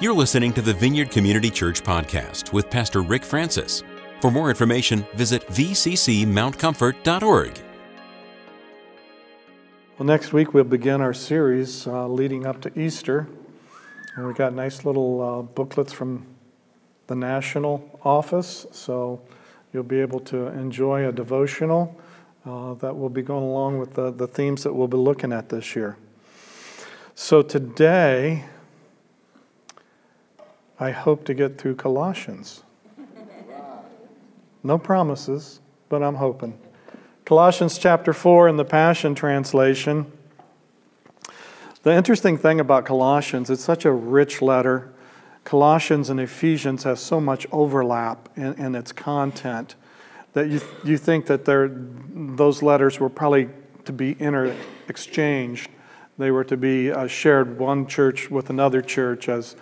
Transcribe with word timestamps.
You're 0.00 0.14
listening 0.14 0.52
to 0.54 0.62
the 0.62 0.72
Vineyard 0.72 1.10
Community 1.10 1.50
Church 1.50 1.82
podcast 1.82 2.54
with 2.54 2.70
Pastor 2.70 3.02
Rick 3.02 3.22
Francis. 3.22 3.82
For 4.22 4.30
more 4.30 4.48
information, 4.48 5.04
visit 5.12 5.46
vccmountcomfort.org. 5.48 7.60
Well, 9.98 10.06
next 10.06 10.32
week 10.32 10.54
we'll 10.54 10.64
begin 10.64 11.02
our 11.02 11.12
series 11.12 11.86
uh, 11.86 12.08
leading 12.08 12.46
up 12.46 12.62
to 12.62 12.80
Easter. 12.80 13.28
And 14.16 14.26
we 14.26 14.32
got 14.32 14.54
nice 14.54 14.86
little 14.86 15.20
uh, 15.20 15.42
booklets 15.42 15.92
from 15.92 16.26
the 17.06 17.14
national 17.14 18.00
office, 18.02 18.66
so 18.72 19.20
you'll 19.74 19.82
be 19.82 20.00
able 20.00 20.20
to 20.20 20.46
enjoy 20.46 21.06
a 21.06 21.12
devotional 21.12 21.94
uh, 22.46 22.72
that 22.72 22.96
will 22.96 23.10
be 23.10 23.20
going 23.20 23.44
along 23.44 23.78
with 23.78 23.92
the, 23.92 24.10
the 24.10 24.26
themes 24.26 24.62
that 24.62 24.72
we'll 24.72 24.88
be 24.88 24.96
looking 24.96 25.30
at 25.30 25.50
this 25.50 25.76
year. 25.76 25.98
So 27.14 27.42
today, 27.42 28.46
I 30.80 30.92
hope 30.92 31.26
to 31.26 31.34
get 31.34 31.58
through 31.58 31.76
Colossians. 31.76 32.62
No 34.62 34.78
promises, 34.78 35.60
but 35.90 36.02
I'm 36.02 36.14
hoping. 36.14 36.58
Colossians 37.26 37.76
chapter 37.76 38.14
4 38.14 38.48
in 38.48 38.56
the 38.56 38.64
Passion 38.64 39.14
Translation. 39.14 40.10
The 41.82 41.92
interesting 41.92 42.38
thing 42.38 42.60
about 42.60 42.86
Colossians, 42.86 43.50
it's 43.50 43.62
such 43.62 43.84
a 43.84 43.92
rich 43.92 44.40
letter. 44.40 44.90
Colossians 45.44 46.08
and 46.08 46.18
Ephesians 46.18 46.84
have 46.84 46.98
so 46.98 47.20
much 47.20 47.46
overlap 47.52 48.30
in, 48.34 48.54
in 48.54 48.74
its 48.74 48.90
content 48.90 49.74
that 50.32 50.48
you, 50.48 50.62
you 50.82 50.96
think 50.96 51.26
that 51.26 51.44
those 51.44 52.62
letters 52.62 52.98
were 52.98 53.10
probably 53.10 53.50
to 53.84 53.92
be 53.92 54.16
inter 54.18 54.56
exchanged. 54.88 55.68
They 56.16 56.30
were 56.30 56.44
to 56.44 56.56
be 56.56 56.90
uh, 56.90 57.06
shared 57.06 57.58
one 57.58 57.86
church 57.86 58.30
with 58.30 58.48
another 58.48 58.80
church 58.80 59.28
as 59.28 59.56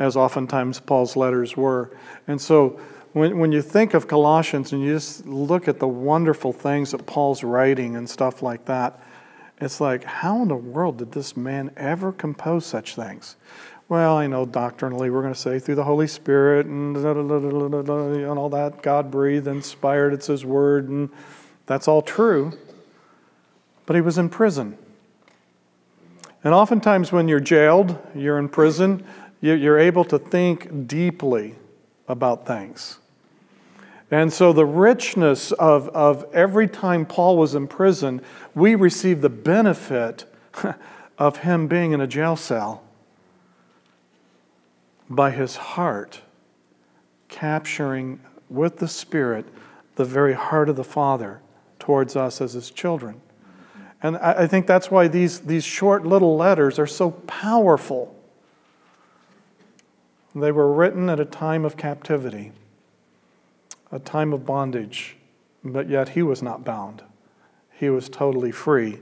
as 0.00 0.16
oftentimes 0.16 0.80
Paul's 0.80 1.14
letters 1.14 1.56
were. 1.56 1.96
And 2.26 2.40
so 2.40 2.80
when, 3.12 3.38
when 3.38 3.52
you 3.52 3.62
think 3.62 3.94
of 3.94 4.08
Colossians 4.08 4.72
and 4.72 4.82
you 4.82 4.94
just 4.94 5.26
look 5.26 5.68
at 5.68 5.78
the 5.78 5.86
wonderful 5.86 6.52
things 6.52 6.90
that 6.90 7.06
Paul's 7.06 7.44
writing 7.44 7.94
and 7.94 8.08
stuff 8.08 8.42
like 8.42 8.64
that, 8.64 8.98
it's 9.60 9.80
like, 9.80 10.02
how 10.02 10.40
in 10.42 10.48
the 10.48 10.56
world 10.56 10.96
did 10.96 11.12
this 11.12 11.36
man 11.36 11.70
ever 11.76 12.12
compose 12.12 12.64
such 12.64 12.96
things? 12.96 13.36
Well, 13.90 14.16
I 14.16 14.26
know 14.26 14.46
doctrinally 14.46 15.10
we're 15.10 15.20
going 15.20 15.34
to 15.34 15.38
say 15.38 15.58
through 15.58 15.74
the 15.74 15.84
Holy 15.84 16.06
Spirit 16.06 16.66
and, 16.66 16.96
and 16.96 18.38
all 18.38 18.48
that, 18.48 18.82
God 18.82 19.10
breathed, 19.10 19.48
inspired, 19.48 20.14
it's 20.14 20.28
His 20.28 20.44
Word, 20.44 20.88
and 20.88 21.10
that's 21.66 21.88
all 21.88 22.00
true. 22.00 22.52
But 23.84 23.96
he 23.96 24.02
was 24.02 24.16
in 24.16 24.28
prison. 24.28 24.78
And 26.42 26.54
oftentimes 26.54 27.12
when 27.12 27.28
you're 27.28 27.40
jailed, 27.40 27.98
you're 28.14 28.38
in 28.38 28.48
prison, 28.48 29.04
you're 29.40 29.78
able 29.78 30.04
to 30.04 30.18
think 30.18 30.86
deeply 30.86 31.54
about 32.08 32.46
things. 32.46 32.98
And 34.10 34.32
so, 34.32 34.52
the 34.52 34.66
richness 34.66 35.52
of, 35.52 35.88
of 35.90 36.26
every 36.32 36.66
time 36.66 37.06
Paul 37.06 37.36
was 37.36 37.54
in 37.54 37.68
prison, 37.68 38.22
we 38.54 38.74
receive 38.74 39.20
the 39.20 39.28
benefit 39.28 40.24
of 41.18 41.38
him 41.38 41.68
being 41.68 41.92
in 41.92 42.00
a 42.00 42.08
jail 42.08 42.34
cell 42.34 42.82
by 45.08 45.30
his 45.30 45.56
heart 45.56 46.22
capturing 47.28 48.20
with 48.48 48.78
the 48.78 48.88
Spirit 48.88 49.46
the 49.94 50.04
very 50.04 50.34
heart 50.34 50.68
of 50.68 50.76
the 50.76 50.84
Father 50.84 51.40
towards 51.78 52.16
us 52.16 52.40
as 52.40 52.52
his 52.54 52.70
children. 52.70 53.20
And 54.02 54.16
I 54.16 54.46
think 54.46 54.66
that's 54.66 54.90
why 54.90 55.08
these, 55.08 55.40
these 55.40 55.64
short 55.64 56.06
little 56.06 56.36
letters 56.36 56.78
are 56.78 56.86
so 56.86 57.10
powerful 57.10 58.16
they 60.34 60.52
were 60.52 60.72
written 60.72 61.08
at 61.08 61.18
a 61.18 61.24
time 61.24 61.64
of 61.64 61.76
captivity, 61.76 62.52
a 63.90 63.98
time 63.98 64.32
of 64.32 64.46
bondage, 64.46 65.16
but 65.64 65.88
yet 65.88 66.10
he 66.10 66.22
was 66.22 66.42
not 66.42 66.64
bound. 66.64 67.02
He 67.72 67.90
was 67.90 68.08
totally 68.08 68.52
free. 68.52 69.00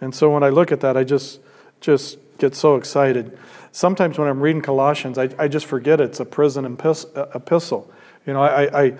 And 0.00 0.14
so 0.14 0.30
when 0.30 0.42
I 0.42 0.48
look 0.48 0.72
at 0.72 0.80
that, 0.80 0.96
I 0.96 1.04
just, 1.04 1.40
just 1.80 2.18
get 2.38 2.54
so 2.54 2.76
excited. 2.76 3.38
Sometimes 3.72 4.18
when 4.18 4.28
I'm 4.28 4.40
reading 4.40 4.62
Colossians, 4.62 5.18
I, 5.18 5.28
I 5.38 5.48
just 5.48 5.66
forget 5.66 6.00
it's 6.00 6.20
a 6.20 6.24
prison 6.24 6.64
uh, 6.64 7.26
epistle. 7.34 7.92
You 8.26 8.32
know, 8.32 8.42
I, 8.42 8.84
I, 8.84 8.94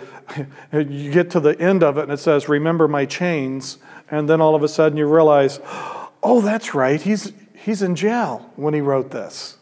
you 0.78 1.10
get 1.10 1.30
to 1.30 1.40
the 1.40 1.58
end 1.60 1.82
of 1.82 1.98
it 1.98 2.02
and 2.02 2.12
it 2.12 2.18
says, 2.18 2.48
Remember 2.48 2.88
my 2.88 3.06
chains. 3.06 3.78
And 4.10 4.28
then 4.28 4.40
all 4.40 4.54
of 4.54 4.62
a 4.62 4.68
sudden 4.68 4.98
you 4.98 5.06
realize, 5.06 5.60
Oh, 6.22 6.40
that's 6.42 6.74
right. 6.74 7.00
He's, 7.00 7.32
he's 7.54 7.80
in 7.82 7.94
jail 7.94 8.50
when 8.56 8.74
he 8.74 8.80
wrote 8.80 9.10
this. 9.10 9.56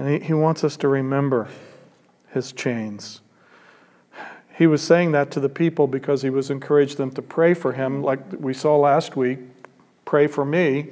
And 0.00 0.08
he, 0.08 0.28
he 0.28 0.32
wants 0.32 0.64
us 0.64 0.78
to 0.78 0.88
remember 0.88 1.46
his 2.32 2.52
chains. 2.52 3.20
He 4.56 4.66
was 4.66 4.80
saying 4.80 5.12
that 5.12 5.30
to 5.32 5.40
the 5.40 5.48
people 5.50 5.86
because 5.86 6.22
he 6.22 6.30
was 6.30 6.48
encouraging 6.48 6.96
them 6.96 7.10
to 7.10 7.20
pray 7.20 7.52
for 7.52 7.74
him, 7.74 8.02
like 8.02 8.20
we 8.38 8.54
saw 8.54 8.78
last 8.78 9.14
week 9.14 9.40
pray 10.06 10.26
for 10.26 10.42
me. 10.42 10.88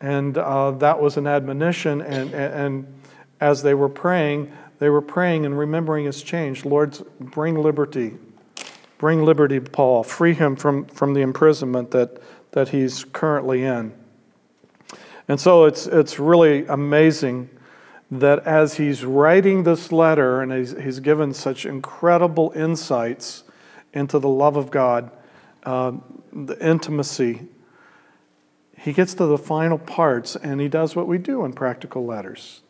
And 0.00 0.38
uh, 0.38 0.70
that 0.70 1.02
was 1.02 1.18
an 1.18 1.26
admonition. 1.26 2.00
And, 2.00 2.32
and, 2.32 2.54
and 2.54 3.00
as 3.42 3.62
they 3.62 3.74
were 3.74 3.90
praying, 3.90 4.50
they 4.78 4.88
were 4.88 5.02
praying 5.02 5.44
and 5.44 5.58
remembering 5.58 6.06
his 6.06 6.22
change. 6.22 6.64
Lord, 6.64 6.98
bring 7.20 7.56
liberty. 7.56 8.16
Bring 8.96 9.22
liberty, 9.22 9.60
Paul. 9.60 10.02
Free 10.02 10.32
him 10.32 10.56
from, 10.56 10.86
from 10.86 11.12
the 11.12 11.20
imprisonment 11.20 11.90
that, 11.90 12.22
that 12.52 12.70
he's 12.70 13.04
currently 13.04 13.64
in. 13.64 13.92
And 15.28 15.38
so 15.38 15.66
it's, 15.66 15.86
it's 15.86 16.18
really 16.18 16.64
amazing 16.68 17.50
that 18.12 18.46
as 18.46 18.74
he's 18.74 19.06
writing 19.06 19.62
this 19.62 19.90
letter 19.90 20.42
and 20.42 20.52
he's, 20.52 20.76
he's 20.78 21.00
given 21.00 21.32
such 21.32 21.64
incredible 21.64 22.52
insights 22.54 23.42
into 23.94 24.18
the 24.18 24.28
love 24.28 24.54
of 24.54 24.70
God, 24.70 25.10
uh, 25.64 25.92
the 26.30 26.58
intimacy, 26.64 27.48
he 28.76 28.92
gets 28.92 29.14
to 29.14 29.24
the 29.24 29.38
final 29.38 29.78
parts 29.78 30.36
and 30.36 30.60
he 30.60 30.68
does 30.68 30.94
what 30.94 31.08
we 31.08 31.16
do 31.16 31.42
in 31.46 31.54
practical 31.54 32.04
letters. 32.04 32.60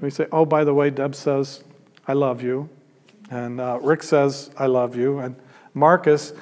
We 0.00 0.10
say, 0.10 0.26
Oh, 0.32 0.44
by 0.44 0.64
the 0.64 0.74
way, 0.74 0.90
Deb 0.90 1.14
says, 1.14 1.62
I 2.08 2.14
love 2.14 2.42
you. 2.42 2.68
And 3.30 3.60
uh, 3.60 3.78
Rick 3.80 4.02
says, 4.02 4.50
I 4.58 4.66
love 4.66 4.96
you. 4.96 5.20
And 5.20 5.36
Marcus, 5.74 6.32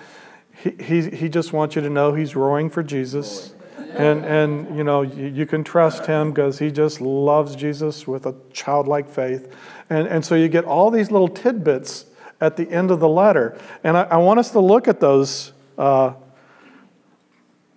he, 0.56 0.70
he, 0.82 1.10
he 1.10 1.28
just 1.28 1.52
wants 1.52 1.76
you 1.76 1.82
to 1.82 1.90
know 1.90 2.14
he's 2.14 2.34
roaring 2.34 2.70
for 2.70 2.82
Jesus. 2.82 3.52
And, 3.94 4.24
and 4.24 4.76
you 4.76 4.84
know, 4.84 5.02
you, 5.02 5.26
you 5.26 5.46
can 5.46 5.64
trust 5.64 6.06
him 6.06 6.32
because 6.32 6.58
he 6.58 6.70
just 6.70 7.00
loves 7.00 7.54
Jesus 7.54 8.06
with 8.06 8.26
a 8.26 8.34
childlike 8.52 9.08
faith. 9.08 9.54
And, 9.90 10.08
and 10.08 10.24
so 10.24 10.34
you 10.34 10.48
get 10.48 10.64
all 10.64 10.90
these 10.90 11.10
little 11.10 11.28
tidbits 11.28 12.06
at 12.40 12.56
the 12.56 12.68
end 12.70 12.90
of 12.90 13.00
the 13.00 13.08
letter. 13.08 13.58
And 13.84 13.96
I, 13.96 14.02
I 14.02 14.16
want 14.16 14.40
us 14.40 14.50
to 14.52 14.60
look 14.60 14.88
at 14.88 14.98
those 14.98 15.52
uh, 15.76 16.14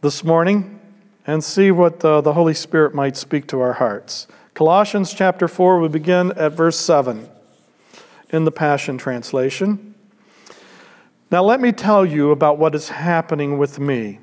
this 0.01 0.23
morning 0.23 0.79
and 1.27 1.43
see 1.43 1.71
what 1.71 1.99
the, 1.99 2.21
the 2.21 2.33
Holy 2.33 2.53
Spirit 2.53 2.93
might 2.93 3.17
speak 3.17 3.47
to 3.47 3.59
our 3.59 3.73
hearts. 3.73 4.27
Colossians 4.53 5.13
chapter 5.13 5.47
4, 5.47 5.79
we 5.81 5.89
begin 5.89 6.31
at 6.33 6.53
verse 6.53 6.79
7 6.79 7.27
in 8.29 8.45
the 8.45 8.51
Passion 8.51 8.97
Translation. 8.97 9.95
Now, 11.31 11.43
let 11.43 11.59
me 11.59 11.71
tell 11.71 12.05
you 12.05 12.31
about 12.31 12.57
what 12.57 12.73
is 12.75 12.89
happening 12.89 13.57
with 13.57 13.79
me. 13.79 14.19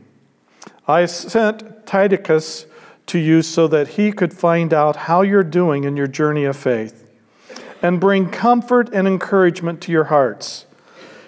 I 0.87 1.07
sent 1.07 1.87
Tychicus 1.87 2.67
to 3.07 3.19
you 3.19 3.43
so 3.43 3.69
that 3.69 3.89
he 3.89 4.13
could 4.13 4.33
find 4.33 4.73
out 4.73 4.97
how 4.97 5.23
you're 5.23 5.45
doing 5.45 5.85
in 5.85 5.97
your 5.97 6.07
journey 6.07 6.45
of 6.45 6.57
faith 6.57 7.07
and 7.81 8.01
bring 8.01 8.31
comfort 8.31 8.89
and 8.93 9.07
encouragement 9.07 9.81
to 9.83 9.93
your 9.93 10.05
hearts. 10.05 10.67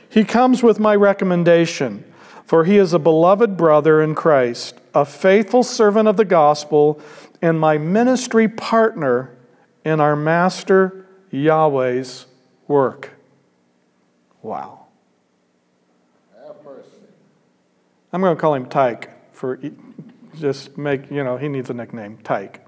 He 0.09 0.25
comes 0.25 0.63
with 0.63 0.79
my 0.79 0.95
recommendation, 0.95 2.05
for 2.47 2.65
he 2.65 2.79
is 2.79 2.93
a 2.93 2.99
beloved 2.99 3.57
brother 3.57 4.01
in 4.01 4.15
Christ, 4.15 4.79
a 4.95 5.05
faithful 5.05 5.63
servant 5.63 6.09
of 6.09 6.17
the 6.17 6.25
gospel, 6.25 7.01
and 7.43 7.59
my 7.59 7.79
ministry 7.79 8.49
partner 8.49 9.37
in 9.85 10.01
our 10.01 10.17
Master 10.17 11.07
Yahweh's 11.31 12.27
work. 12.69 13.11
Wow. 14.43 14.87
I'm 18.13 18.21
going 18.21 18.37
to 18.37 18.41
call 18.41 18.55
him 18.55 18.67
Tyke 18.67 19.14
for 19.45 19.61
just 20.41 20.79
make, 20.79 21.11
you 21.11 21.23
know, 21.23 21.37
he 21.37 21.49
needs 21.49 21.69
a 21.69 21.75
nickname, 21.75 22.17
Tyke. 22.25 22.61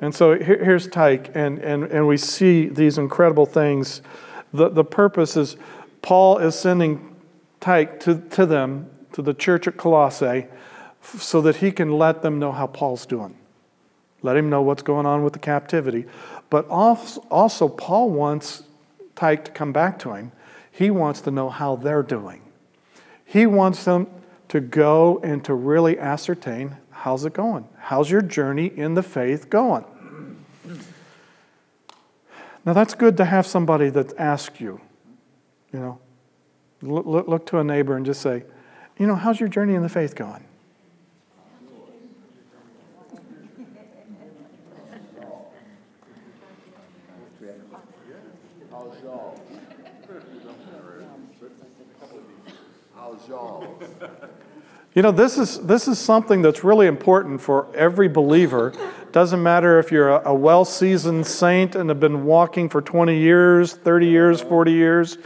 And 0.00 0.12
so 0.12 0.36
here, 0.36 0.62
here's 0.62 0.88
Tyke, 0.88 1.30
and, 1.36 1.60
and, 1.60 1.84
and 1.84 2.08
we 2.08 2.16
see 2.16 2.66
these 2.66 2.98
incredible 2.98 3.46
things. 3.46 4.02
The, 4.52 4.68
the 4.68 4.82
purpose 4.82 5.36
is 5.36 5.56
Paul 6.02 6.38
is 6.38 6.56
sending 6.56 7.14
Tyke 7.60 8.00
to, 8.00 8.16
to 8.30 8.46
them, 8.46 8.90
to 9.12 9.22
the 9.22 9.32
church 9.32 9.68
at 9.68 9.76
Colossae, 9.76 10.48
so 11.02 11.40
that 11.40 11.56
he 11.56 11.70
can 11.70 11.92
let 11.92 12.22
them 12.22 12.40
know 12.40 12.50
how 12.50 12.66
Paul's 12.66 13.06
doing. 13.06 13.36
Let 14.22 14.36
him 14.36 14.50
know 14.50 14.62
what's 14.62 14.82
going 14.82 15.06
on 15.06 15.22
with 15.22 15.34
the 15.34 15.38
captivity. 15.38 16.06
But 16.50 16.66
also, 16.68 17.20
also 17.30 17.68
Paul 17.68 18.10
wants 18.10 18.64
Tyke 19.14 19.44
to 19.44 19.50
come 19.52 19.72
back 19.72 20.00
to 20.00 20.14
him. 20.14 20.32
He 20.72 20.90
wants 20.90 21.20
to 21.20 21.30
know 21.30 21.48
how 21.48 21.76
they're 21.76 22.02
doing. 22.02 22.42
He 23.24 23.46
wants 23.46 23.84
them 23.84 24.08
to 24.52 24.60
go 24.60 25.18
and 25.24 25.42
to 25.42 25.54
really 25.54 25.98
ascertain 25.98 26.76
how's 26.90 27.24
it 27.24 27.32
going? 27.32 27.66
How's 27.78 28.10
your 28.10 28.20
journey 28.20 28.66
in 28.66 28.92
the 28.92 29.02
faith 29.02 29.48
going? 29.48 29.82
Now, 32.66 32.74
that's 32.74 32.92
good 32.92 33.16
to 33.16 33.24
have 33.24 33.46
somebody 33.46 33.88
that 33.88 34.14
asks 34.18 34.60
you, 34.60 34.78
you 35.72 35.80
know. 35.80 35.98
Look, 36.82 37.26
look, 37.26 37.46
to 37.46 37.60
a 37.60 37.64
neighbor 37.64 37.96
and 37.96 38.04
just 38.04 38.20
say, 38.20 38.44
you 38.98 39.06
know, 39.06 39.14
how's 39.14 39.40
your 39.40 39.48
journey 39.48 39.74
in 39.74 39.80
the 39.80 39.88
faith 39.88 40.14
going? 40.14 40.44
You 54.94 55.00
know, 55.00 55.10
this 55.10 55.38
is, 55.38 55.58
this 55.60 55.88
is 55.88 55.98
something 55.98 56.42
that's 56.42 56.62
really 56.62 56.86
important 56.86 57.40
for 57.40 57.74
every 57.74 58.08
believer. 58.08 58.74
Doesn't 59.10 59.42
matter 59.42 59.78
if 59.78 59.90
you're 59.90 60.10
a, 60.10 60.28
a 60.28 60.34
well 60.34 60.66
seasoned 60.66 61.26
saint 61.26 61.74
and 61.74 61.88
have 61.88 61.98
been 61.98 62.26
walking 62.26 62.68
for 62.68 62.82
20 62.82 63.18
years, 63.18 63.72
30 63.72 64.06
years, 64.06 64.42
40 64.42 64.72
years, 64.72 65.16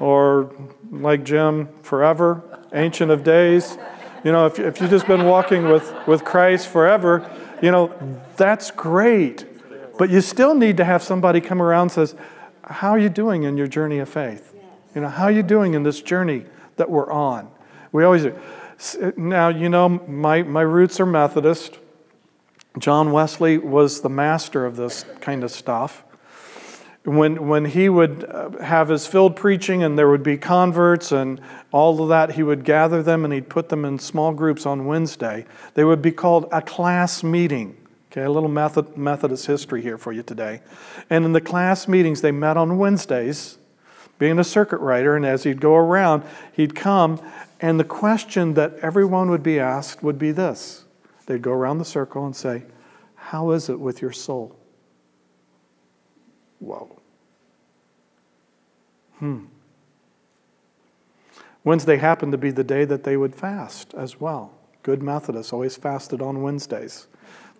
or 0.00 0.50
like 0.90 1.24
Jim, 1.24 1.68
forever, 1.82 2.42
ancient 2.72 3.10
of 3.10 3.22
days. 3.22 3.76
You 4.24 4.32
know, 4.32 4.46
if, 4.46 4.58
if 4.58 4.80
you've 4.80 4.88
just 4.90 5.06
been 5.06 5.26
walking 5.26 5.68
with, 5.68 5.92
with 6.06 6.24
Christ 6.24 6.68
forever, 6.68 7.30
you 7.60 7.70
know, 7.70 7.92
that's 8.38 8.70
great. 8.70 9.44
But 9.98 10.08
you 10.08 10.22
still 10.22 10.54
need 10.54 10.78
to 10.78 10.84
have 10.84 11.02
somebody 11.02 11.42
come 11.42 11.60
around 11.60 11.82
and 11.82 11.92
says, 11.92 12.14
How 12.64 12.92
are 12.92 12.98
you 12.98 13.10
doing 13.10 13.42
in 13.42 13.58
your 13.58 13.66
journey 13.66 13.98
of 13.98 14.08
faith? 14.08 14.54
You 14.94 15.02
know, 15.02 15.08
how 15.08 15.24
are 15.24 15.32
you 15.32 15.42
doing 15.42 15.74
in 15.74 15.82
this 15.82 16.00
journey 16.00 16.46
that 16.82 16.90
we're 16.90 17.12
on? 17.12 17.48
We 17.92 18.02
always. 18.02 18.26
Now, 19.16 19.50
you 19.50 19.68
know, 19.68 19.88
my, 19.88 20.42
my 20.42 20.62
roots 20.62 20.98
are 20.98 21.06
Methodist. 21.06 21.78
John 22.76 23.12
Wesley 23.12 23.56
was 23.56 24.00
the 24.00 24.08
master 24.08 24.66
of 24.66 24.74
this 24.74 25.04
kind 25.20 25.44
of 25.44 25.52
stuff. 25.52 26.04
When, 27.04 27.46
when 27.46 27.66
he 27.66 27.88
would 27.88 28.24
uh, 28.24 28.50
have 28.62 28.88
his 28.88 29.06
field 29.06 29.36
preaching 29.36 29.84
and 29.84 29.96
there 29.96 30.08
would 30.08 30.24
be 30.24 30.36
converts 30.36 31.12
and 31.12 31.40
all 31.70 32.02
of 32.02 32.08
that, 32.08 32.32
he 32.32 32.42
would 32.42 32.64
gather 32.64 33.00
them 33.00 33.24
and 33.24 33.32
he'd 33.32 33.48
put 33.48 33.68
them 33.68 33.84
in 33.84 34.00
small 34.00 34.32
groups 34.32 34.66
on 34.66 34.86
Wednesday. 34.86 35.46
They 35.74 35.84
would 35.84 36.02
be 36.02 36.10
called 36.10 36.48
a 36.50 36.62
class 36.62 37.22
meeting. 37.22 37.76
Okay, 38.10 38.22
a 38.22 38.30
little 38.30 38.48
Methodist 38.96 39.46
history 39.46 39.82
here 39.82 39.98
for 39.98 40.12
you 40.12 40.24
today. 40.24 40.60
And 41.08 41.24
in 41.24 41.32
the 41.32 41.40
class 41.40 41.86
meetings, 41.86 42.20
they 42.20 42.32
met 42.32 42.56
on 42.56 42.76
Wednesdays, 42.78 43.58
being 44.18 44.38
a 44.38 44.44
circuit 44.44 44.78
rider, 44.78 45.16
and 45.16 45.26
as 45.26 45.42
he'd 45.42 45.60
go 45.60 45.74
around, 45.74 46.22
he'd 46.52 46.74
come 46.74 47.20
and 47.62 47.78
the 47.78 47.84
question 47.84 48.54
that 48.54 48.74
everyone 48.82 49.30
would 49.30 49.44
be 49.44 49.60
asked 49.60 50.02
would 50.02 50.18
be 50.18 50.32
this 50.32 50.84
they'd 51.26 51.40
go 51.40 51.52
around 51.52 51.78
the 51.78 51.84
circle 51.84 52.26
and 52.26 52.34
say, 52.34 52.64
How 53.14 53.52
is 53.52 53.68
it 53.68 53.78
with 53.78 54.02
your 54.02 54.10
soul? 54.10 54.56
Whoa. 56.58 57.00
Hmm. 59.18 59.44
Wednesday 61.64 61.96
happened 61.96 62.32
to 62.32 62.38
be 62.38 62.50
the 62.50 62.64
day 62.64 62.84
that 62.84 63.04
they 63.04 63.16
would 63.16 63.36
fast 63.36 63.94
as 63.94 64.20
well. 64.20 64.52
Good 64.82 65.00
Methodists 65.00 65.52
always 65.52 65.76
fasted 65.76 66.20
on 66.20 66.42
Wednesdays. 66.42 67.06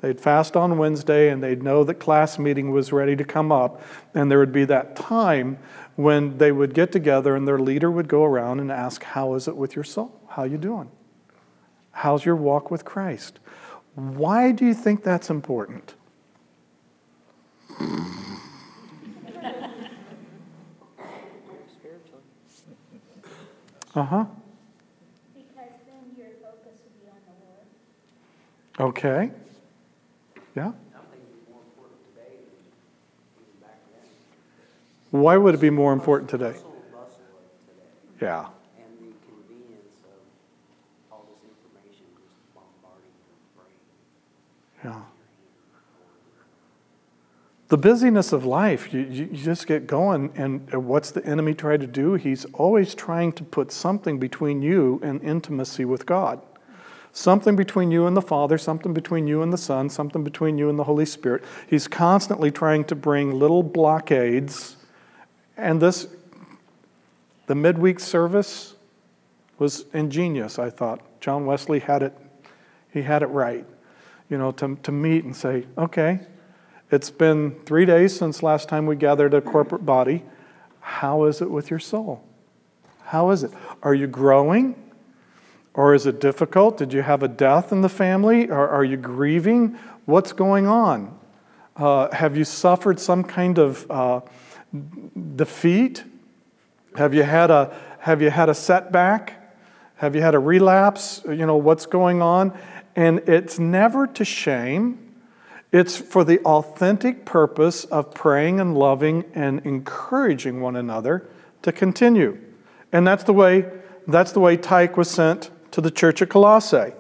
They'd 0.02 0.20
fast 0.20 0.56
on 0.56 0.78
Wednesday 0.78 1.30
and 1.30 1.40
they'd 1.40 1.62
know 1.62 1.84
that 1.84 1.94
class 1.94 2.36
meeting 2.36 2.72
was 2.72 2.92
ready 2.92 3.14
to 3.14 3.24
come 3.24 3.52
up, 3.52 3.80
and 4.14 4.28
there 4.28 4.40
would 4.40 4.52
be 4.52 4.64
that 4.64 4.96
time 4.96 5.58
when 5.94 6.38
they 6.38 6.50
would 6.50 6.74
get 6.74 6.90
together 6.90 7.36
and 7.36 7.46
their 7.46 7.60
leader 7.60 7.88
would 7.88 8.08
go 8.08 8.24
around 8.24 8.58
and 8.58 8.72
ask, 8.72 9.04
How 9.04 9.34
is 9.34 9.46
it 9.46 9.56
with 9.56 9.76
your 9.76 9.84
soul? 9.84 10.20
How 10.30 10.42
you 10.42 10.58
doing? 10.58 10.90
How's 11.92 12.24
your 12.24 12.34
walk 12.34 12.68
with 12.68 12.84
Christ? 12.84 13.38
Why 13.94 14.50
do 14.50 14.66
you 14.66 14.74
think 14.74 15.04
that's 15.04 15.30
important? 15.30 15.94
Uh 23.94 24.02
huh. 24.04 24.24
Because 25.34 25.76
then 25.84 26.16
your 26.16 26.28
focus 26.42 26.80
would 26.82 26.98
be 26.98 27.10
on 27.10 27.20
the 27.26 27.34
Lord. 27.44 28.88
Okay. 28.88 29.30
Yeah. 30.54 30.72
Why 35.10 35.36
would 35.36 35.54
it 35.54 35.60
be 35.60 35.70
more 35.70 35.92
important 35.92 36.30
today? 36.30 36.54
Yeah. 38.20 38.46
The 38.78 38.82
convenience 39.26 40.00
of 40.04 41.12
all 41.12 41.26
this 41.28 41.50
information 41.50 42.06
just 42.16 42.54
bombarding 42.54 43.12
your 43.28 43.38
brain. 43.56 43.76
Yeah. 44.84 45.02
The 47.68 47.76
busyness 47.78 48.32
of 48.32 48.44
life, 48.44 48.92
you, 48.94 49.00
you 49.00 49.26
just 49.26 49.66
get 49.66 49.86
going, 49.86 50.32
and 50.34 50.70
what's 50.86 51.10
the 51.10 51.24
enemy 51.26 51.54
try 51.54 51.76
to 51.76 51.86
do? 51.86 52.14
He's 52.14 52.44
always 52.52 52.94
trying 52.94 53.32
to 53.32 53.44
put 53.44 53.72
something 53.72 54.18
between 54.18 54.62
you 54.62 55.00
and 55.02 55.22
intimacy 55.22 55.84
with 55.84 56.06
God. 56.06 56.40
Something 57.12 57.56
between 57.56 57.90
you 57.90 58.06
and 58.06 58.16
the 58.16 58.22
Father, 58.22 58.56
something 58.56 58.94
between 58.94 59.26
you 59.26 59.42
and 59.42 59.52
the 59.52 59.58
Son, 59.58 59.90
something 59.90 60.24
between 60.24 60.56
you 60.56 60.70
and 60.70 60.78
the 60.78 60.84
Holy 60.84 61.04
Spirit. 61.04 61.44
He's 61.68 61.86
constantly 61.86 62.50
trying 62.50 62.84
to 62.84 62.94
bring 62.94 63.32
little 63.38 63.62
blockades 63.62 64.76
and 65.56 65.80
this, 65.80 66.08
the 67.46 67.54
midweek 67.54 68.00
service 68.00 68.74
was 69.58 69.84
ingenious, 69.92 70.58
I 70.58 70.70
thought. 70.70 71.00
John 71.20 71.46
Wesley 71.46 71.78
had 71.78 72.02
it, 72.02 72.16
he 72.92 73.02
had 73.02 73.22
it 73.22 73.26
right. 73.26 73.66
You 74.28 74.38
know, 74.38 74.50
to, 74.52 74.76
to 74.82 74.92
meet 74.92 75.24
and 75.24 75.36
say, 75.36 75.66
okay, 75.76 76.20
it's 76.90 77.10
been 77.10 77.60
three 77.64 77.84
days 77.84 78.16
since 78.16 78.42
last 78.42 78.68
time 78.68 78.86
we 78.86 78.96
gathered 78.96 79.34
a 79.34 79.40
corporate 79.40 79.84
body. 79.84 80.24
How 80.80 81.24
is 81.24 81.40
it 81.42 81.50
with 81.50 81.70
your 81.70 81.78
soul? 81.78 82.24
How 83.04 83.30
is 83.30 83.44
it? 83.44 83.52
Are 83.82 83.94
you 83.94 84.06
growing? 84.06 84.74
Or 85.74 85.94
is 85.94 86.06
it 86.06 86.20
difficult? 86.20 86.76
Did 86.76 86.92
you 86.92 87.02
have 87.02 87.22
a 87.22 87.28
death 87.28 87.72
in 87.72 87.80
the 87.80 87.88
family? 87.88 88.50
Or 88.50 88.68
are 88.68 88.84
you 88.84 88.96
grieving? 88.96 89.78
What's 90.04 90.32
going 90.32 90.66
on? 90.66 91.18
Uh, 91.76 92.14
have 92.14 92.36
you 92.36 92.44
suffered 92.44 93.00
some 93.00 93.24
kind 93.24 93.58
of 93.58 93.90
uh, 93.90 94.20
defeat? 95.36 96.04
Have 96.96 97.14
you 97.14 97.22
had 97.22 97.50
a, 97.50 97.74
have 98.00 98.20
you 98.20 98.28
had 98.28 98.50
a 98.50 98.54
setback? 98.54 99.56
Have 99.96 100.14
you 100.14 100.20
had 100.20 100.34
a 100.34 100.38
relapse? 100.38 101.22
You 101.26 101.46
know, 101.46 101.56
what's 101.56 101.86
going 101.86 102.20
on? 102.20 102.56
And 102.94 103.20
it's 103.20 103.58
never 103.58 104.06
to 104.08 104.24
shame. 104.24 104.98
It's 105.72 105.96
for 105.96 106.22
the 106.22 106.38
authentic 106.40 107.24
purpose 107.24 107.86
of 107.86 108.12
praying 108.12 108.60
and 108.60 108.76
loving 108.76 109.24
and 109.34 109.64
encouraging 109.64 110.60
one 110.60 110.76
another 110.76 111.26
to 111.62 111.72
continue. 111.72 112.38
And 112.92 113.06
that's 113.06 113.24
the 113.24 113.32
way, 113.32 113.70
that's 114.06 114.32
the 114.32 114.40
way 114.40 114.58
Tyke 114.58 114.98
was 114.98 115.10
sent 115.10 115.50
to 115.72 115.80
the 115.80 115.90
church 115.90 116.22
at 116.22 116.28
Colossae. 116.28 116.92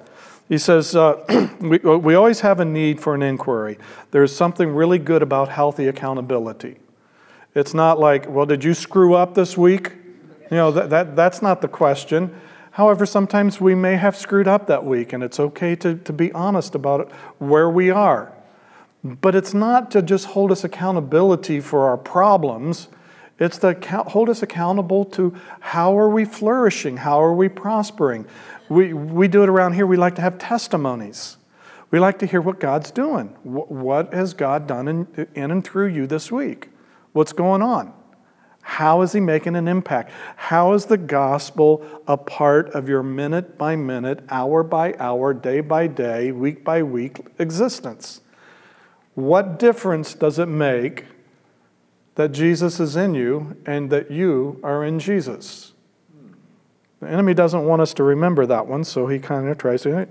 He 0.48 0.58
says, 0.58 0.94
uh, 0.94 1.48
we, 1.60 1.78
we 1.78 2.14
always 2.14 2.40
have 2.40 2.60
a 2.60 2.64
need 2.64 3.00
for 3.00 3.14
an 3.14 3.22
inquiry. 3.22 3.78
There's 4.10 4.34
something 4.34 4.74
really 4.74 4.98
good 4.98 5.22
about 5.22 5.48
healthy 5.48 5.86
accountability. 5.86 6.76
It's 7.54 7.74
not 7.74 8.00
like, 8.00 8.28
well, 8.28 8.46
did 8.46 8.64
you 8.64 8.74
screw 8.74 9.14
up 9.14 9.34
this 9.34 9.56
week? 9.56 9.92
You 10.50 10.56
know, 10.56 10.70
that, 10.72 10.90
that, 10.90 11.16
that's 11.16 11.40
not 11.40 11.62
the 11.62 11.68
question. 11.68 12.34
However, 12.72 13.04
sometimes 13.04 13.60
we 13.60 13.74
may 13.74 13.96
have 13.96 14.16
screwed 14.16 14.48
up 14.48 14.66
that 14.66 14.84
week, 14.84 15.12
and 15.12 15.22
it's 15.22 15.38
okay 15.38 15.76
to, 15.76 15.96
to 15.96 16.12
be 16.12 16.32
honest 16.32 16.74
about 16.74 17.00
it, 17.00 17.08
where 17.38 17.68
we 17.68 17.90
are. 17.90 18.32
But 19.04 19.34
it's 19.34 19.52
not 19.52 19.90
to 19.90 20.00
just 20.00 20.26
hold 20.26 20.52
us 20.52 20.64
accountability 20.64 21.60
for 21.60 21.88
our 21.88 21.98
problems. 21.98 22.88
It's 23.38 23.58
to 23.58 23.74
hold 24.08 24.30
us 24.30 24.42
accountable 24.42 25.04
to 25.06 25.34
how 25.60 25.98
are 25.98 26.08
we 26.08 26.24
flourishing? 26.24 26.98
How 26.98 27.22
are 27.22 27.34
we 27.34 27.48
prospering? 27.48 28.26
We, 28.72 28.94
we 28.94 29.28
do 29.28 29.42
it 29.42 29.50
around 29.50 29.74
here. 29.74 29.86
We 29.86 29.98
like 29.98 30.14
to 30.14 30.22
have 30.22 30.38
testimonies. 30.38 31.36
We 31.90 31.98
like 31.98 32.18
to 32.20 32.26
hear 32.26 32.40
what 32.40 32.58
God's 32.58 32.90
doing. 32.90 33.28
What 33.42 34.14
has 34.14 34.32
God 34.32 34.66
done 34.66 34.88
in, 34.88 35.28
in 35.34 35.50
and 35.50 35.62
through 35.62 35.88
you 35.88 36.06
this 36.06 36.32
week? 36.32 36.70
What's 37.12 37.34
going 37.34 37.60
on? 37.60 37.92
How 38.62 39.02
is 39.02 39.12
he 39.12 39.20
making 39.20 39.56
an 39.56 39.68
impact? 39.68 40.10
How 40.36 40.72
is 40.72 40.86
the 40.86 40.96
gospel 40.96 41.84
a 42.06 42.16
part 42.16 42.70
of 42.70 42.88
your 42.88 43.02
minute 43.02 43.58
by 43.58 43.76
minute, 43.76 44.24
hour 44.30 44.62
by 44.62 44.94
hour, 44.98 45.34
day 45.34 45.60
by 45.60 45.86
day, 45.86 46.32
week 46.32 46.64
by 46.64 46.82
week 46.82 47.18
existence? 47.38 48.22
What 49.14 49.58
difference 49.58 50.14
does 50.14 50.38
it 50.38 50.46
make 50.46 51.04
that 52.14 52.32
Jesus 52.32 52.80
is 52.80 52.96
in 52.96 53.14
you 53.14 53.58
and 53.66 53.90
that 53.90 54.10
you 54.10 54.58
are 54.62 54.82
in 54.82 54.98
Jesus? 54.98 55.71
The 57.02 57.10
enemy 57.10 57.34
doesn't 57.34 57.64
want 57.64 57.82
us 57.82 57.92
to 57.94 58.04
remember 58.04 58.46
that 58.46 58.68
one, 58.68 58.84
so 58.84 59.08
he 59.08 59.18
kind 59.18 59.48
of 59.48 59.58
tries 59.58 59.82
to. 59.82 60.06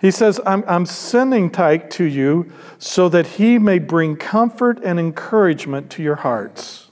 He 0.00 0.10
says, 0.10 0.40
I'm, 0.44 0.64
I'm 0.66 0.84
sending 0.84 1.48
Tyke 1.48 1.90
to 1.90 2.02
you 2.02 2.50
so 2.80 3.08
that 3.08 3.24
he 3.24 3.56
may 3.56 3.78
bring 3.78 4.16
comfort 4.16 4.80
and 4.82 4.98
encouragement 4.98 5.90
to 5.90 6.02
your 6.02 6.16
hearts. 6.16 6.90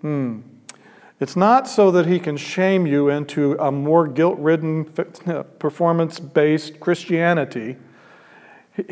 Hmm. 0.00 0.40
It's 1.20 1.36
not 1.36 1.68
so 1.68 1.90
that 1.90 2.06
he 2.06 2.18
can 2.18 2.38
shame 2.38 2.86
you 2.86 3.10
into 3.10 3.58
a 3.58 3.70
more 3.70 4.08
guilt 4.08 4.38
ridden, 4.38 4.84
performance 5.58 6.18
based 6.18 6.80
Christianity. 6.80 7.76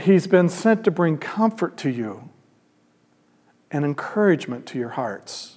He's 0.03 0.27
been 0.27 0.51
sent 0.51 0.85
to 0.85 0.91
bring 0.91 1.17
comfort 1.17 1.79
to 1.79 1.89
you 1.89 2.29
and 3.71 3.83
encouragement 3.83 4.67
to 4.67 4.79
your 4.79 4.91
hearts. 4.91 5.54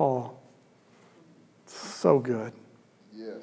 Paul, 0.00 0.40
so 1.66 2.20
good. 2.20 2.54
Yes. 3.12 3.34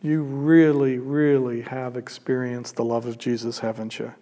You 0.00 0.22
really, 0.22 0.96
really 0.96 1.60
have 1.60 1.98
experienced 1.98 2.76
the 2.76 2.84
love 2.86 3.04
of 3.04 3.18
Jesus, 3.18 3.58
haven't 3.58 3.98
you? 3.98 4.14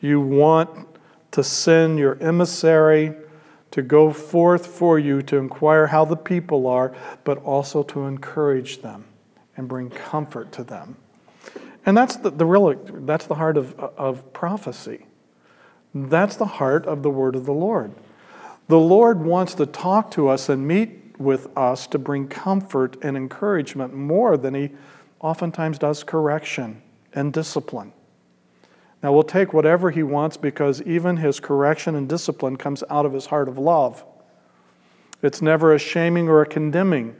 You 0.00 0.20
want 0.20 0.70
to 1.32 1.42
send 1.42 1.98
your 1.98 2.16
emissary 2.22 3.16
to 3.72 3.82
go 3.82 4.12
forth 4.12 4.64
for 4.64 4.96
you 5.00 5.22
to 5.22 5.38
inquire 5.38 5.88
how 5.88 6.04
the 6.04 6.16
people 6.16 6.68
are, 6.68 6.94
but 7.24 7.38
also 7.38 7.82
to 7.82 8.04
encourage 8.04 8.80
them 8.80 9.06
and 9.56 9.66
bring 9.66 9.90
comfort 9.90 10.52
to 10.52 10.62
them. 10.62 10.96
And 11.84 11.96
that's 11.96 12.14
the, 12.14 12.30
the 12.30 12.46
real 12.46 12.80
that's 13.04 13.26
the 13.26 13.34
heart 13.34 13.56
of, 13.56 13.76
of 13.76 14.32
prophecy. 14.32 15.06
That's 15.92 16.36
the 16.36 16.46
heart 16.46 16.86
of 16.86 17.02
the 17.02 17.10
word 17.10 17.34
of 17.34 17.44
the 17.44 17.52
Lord. 17.52 17.92
The 18.68 18.78
Lord 18.78 19.24
wants 19.24 19.54
to 19.54 19.66
talk 19.66 20.10
to 20.12 20.28
us 20.28 20.48
and 20.48 20.66
meet 20.66 21.18
with 21.18 21.48
us 21.56 21.86
to 21.88 21.98
bring 21.98 22.28
comfort 22.28 22.96
and 23.02 23.16
encouragement 23.16 23.94
more 23.94 24.36
than 24.36 24.54
he 24.54 24.70
oftentimes 25.20 25.78
does 25.78 26.02
correction 26.04 26.82
and 27.12 27.32
discipline. 27.32 27.92
Now, 29.02 29.12
we'll 29.12 29.22
take 29.22 29.52
whatever 29.52 29.90
he 29.90 30.02
wants 30.02 30.36
because 30.36 30.82
even 30.82 31.16
his 31.16 31.38
correction 31.38 31.94
and 31.94 32.08
discipline 32.08 32.56
comes 32.56 32.82
out 32.90 33.06
of 33.06 33.12
his 33.12 33.26
heart 33.26 33.48
of 33.48 33.56
love. 33.58 34.04
It's 35.22 35.40
never 35.40 35.74
a 35.74 35.78
shaming 35.78 36.28
or 36.28 36.42
a 36.42 36.46
condemning. 36.46 37.14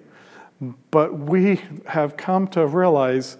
But 0.90 1.18
we 1.18 1.60
have 1.86 2.16
come 2.16 2.48
to 2.48 2.66
realize 2.66 3.36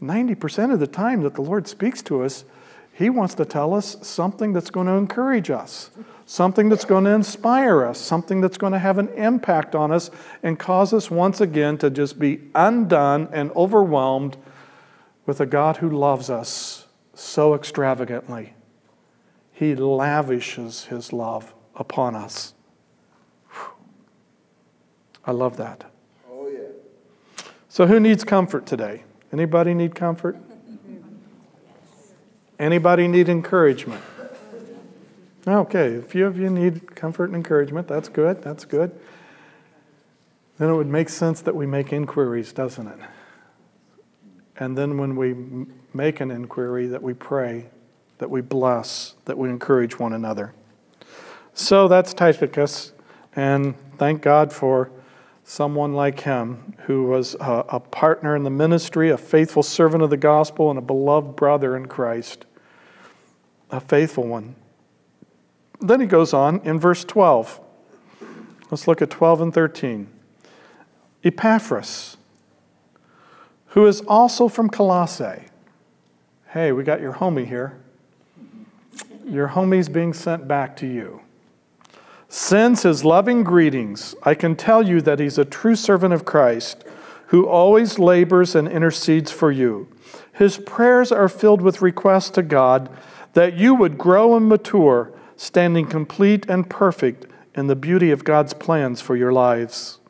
90% 0.00 0.72
of 0.72 0.80
the 0.80 0.86
time 0.86 1.22
that 1.22 1.34
the 1.34 1.42
Lord 1.42 1.68
speaks 1.68 2.00
to 2.02 2.22
us, 2.22 2.44
he 3.00 3.08
wants 3.08 3.34
to 3.36 3.46
tell 3.46 3.72
us 3.72 3.96
something 4.06 4.52
that's 4.52 4.68
going 4.68 4.86
to 4.86 4.92
encourage 4.92 5.50
us, 5.50 5.90
something 6.26 6.68
that's 6.68 6.84
going 6.84 7.04
to 7.04 7.10
inspire 7.10 7.82
us, 7.82 7.98
something 7.98 8.42
that's 8.42 8.58
going 8.58 8.74
to 8.74 8.78
have 8.78 8.98
an 8.98 9.08
impact 9.14 9.74
on 9.74 9.90
us 9.90 10.10
and 10.42 10.58
cause 10.58 10.92
us 10.92 11.10
once 11.10 11.40
again 11.40 11.78
to 11.78 11.88
just 11.88 12.18
be 12.18 12.42
undone 12.54 13.26
and 13.32 13.50
overwhelmed 13.52 14.36
with 15.24 15.40
a 15.40 15.46
God 15.46 15.78
who 15.78 15.88
loves 15.88 16.28
us 16.28 16.88
so 17.14 17.54
extravagantly. 17.54 18.52
He 19.50 19.74
lavishes 19.74 20.84
his 20.84 21.10
love 21.10 21.54
upon 21.74 22.14
us. 22.14 22.52
I 25.24 25.30
love 25.30 25.56
that. 25.56 25.90
Oh, 26.30 26.48
yeah. 26.48 27.44
So 27.70 27.86
who 27.86 27.98
needs 27.98 28.24
comfort 28.24 28.66
today? 28.66 29.04
Anybody 29.32 29.72
need 29.72 29.94
comfort? 29.94 30.36
Anybody 32.60 33.08
need 33.08 33.30
encouragement? 33.30 34.02
Okay, 35.48 35.96
a 35.96 36.02
few 36.02 36.26
of 36.26 36.36
you 36.36 36.50
need 36.50 36.94
comfort 36.94 37.24
and 37.24 37.34
encouragement. 37.34 37.88
That's 37.88 38.10
good. 38.10 38.42
That's 38.42 38.66
good. 38.66 38.92
Then 40.58 40.68
it 40.68 40.74
would 40.74 40.86
make 40.86 41.08
sense 41.08 41.40
that 41.40 41.56
we 41.56 41.64
make 41.64 41.90
inquiries, 41.90 42.52
doesn't 42.52 42.86
it? 42.86 42.98
And 44.58 44.76
then 44.76 44.98
when 44.98 45.16
we 45.16 45.34
make 45.94 46.20
an 46.20 46.30
inquiry, 46.30 46.86
that 46.88 47.02
we 47.02 47.14
pray, 47.14 47.70
that 48.18 48.28
we 48.28 48.42
bless, 48.42 49.14
that 49.24 49.38
we 49.38 49.48
encourage 49.48 49.98
one 49.98 50.12
another. 50.12 50.52
So 51.54 51.88
that's 51.88 52.12
Tychicus, 52.12 52.92
and 53.34 53.74
thank 53.96 54.20
God 54.20 54.52
for 54.52 54.90
someone 55.44 55.94
like 55.94 56.20
him 56.20 56.74
who 56.80 57.04
was 57.04 57.36
a, 57.36 57.64
a, 57.70 57.80
partner 57.80 58.36
in 58.36 58.42
the 58.42 58.50
ministry, 58.50 59.08
a 59.08 59.16
faithful 59.16 59.62
servant 59.62 60.02
of 60.02 60.10
the 60.10 60.18
gospel, 60.18 60.68
and 60.68 60.78
a 60.78 60.82
beloved 60.82 61.34
brother 61.36 61.74
in 61.74 61.86
Christ. 61.86 62.44
A 63.70 63.80
faithful 63.80 64.26
one. 64.26 64.54
Then 65.80 66.00
he 66.00 66.06
goes 66.06 66.32
on 66.32 66.60
in 66.64 66.78
verse 66.78 67.04
12. 67.04 67.60
Let's 68.70 68.86
look 68.86 69.02
at 69.02 69.10
12 69.10 69.40
and 69.40 69.54
13. 69.54 70.08
Epaphras, 71.24 72.16
who 73.68 73.86
is 73.86 74.00
also 74.02 74.48
from 74.48 74.68
Colossae. 74.68 75.46
Hey, 76.48 76.72
we 76.72 76.82
got 76.82 77.00
your 77.00 77.14
homie 77.14 77.46
here. 77.46 77.78
Your 79.24 79.48
homie's 79.48 79.88
being 79.88 80.12
sent 80.12 80.48
back 80.48 80.76
to 80.76 80.86
you. 80.86 81.20
Sends 82.28 82.82
his 82.82 83.04
loving 83.04 83.44
greetings. 83.44 84.14
I 84.22 84.34
can 84.34 84.56
tell 84.56 84.82
you 84.82 85.00
that 85.02 85.18
he's 85.18 85.38
a 85.38 85.44
true 85.44 85.76
servant 85.76 86.14
of 86.14 86.24
Christ 86.24 86.84
who 87.30 87.46
always 87.46 87.96
labors 87.96 88.56
and 88.56 88.66
intercedes 88.66 89.30
for 89.30 89.52
you. 89.52 89.86
His 90.32 90.58
prayers 90.58 91.12
are 91.12 91.28
filled 91.28 91.62
with 91.62 91.80
requests 91.80 92.30
to 92.30 92.42
God 92.42 92.90
that 93.34 93.54
you 93.54 93.72
would 93.72 93.96
grow 93.96 94.36
and 94.36 94.48
mature, 94.48 95.12
standing 95.36 95.86
complete 95.86 96.44
and 96.48 96.68
perfect 96.68 97.26
in 97.54 97.68
the 97.68 97.76
beauty 97.76 98.10
of 98.10 98.24
God's 98.24 98.52
plans 98.52 99.00
for 99.00 99.14
your 99.14 99.32
lives. 99.32 100.00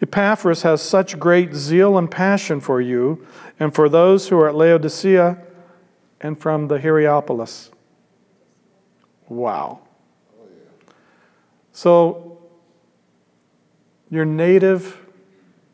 Epaphras 0.00 0.62
has 0.62 0.80
such 0.80 1.18
great 1.18 1.54
zeal 1.54 1.98
and 1.98 2.08
passion 2.08 2.60
for 2.60 2.80
you 2.80 3.26
and 3.58 3.74
for 3.74 3.88
those 3.88 4.28
who 4.28 4.38
are 4.38 4.48
at 4.48 4.54
Laodicea 4.54 5.38
and 6.20 6.38
from 6.38 6.68
the 6.68 6.78
Hierapolis. 6.78 7.72
Wow. 9.28 9.80
So, 11.72 12.38
your 14.08 14.24
native 14.24 15.07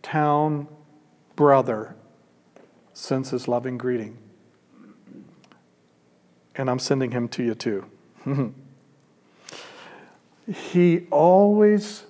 town 0.04 0.68
brother 1.34 1.96
sends 2.92 3.30
his 3.30 3.49
loving 3.49 3.76
greeting. 3.76 4.16
And 6.54 6.70
I'm 6.70 6.78
sending 6.78 7.11
him 7.11 7.26
to 7.30 7.42
you 7.42 7.54
too. 7.56 7.84
he 10.70 11.06
always 11.11 12.04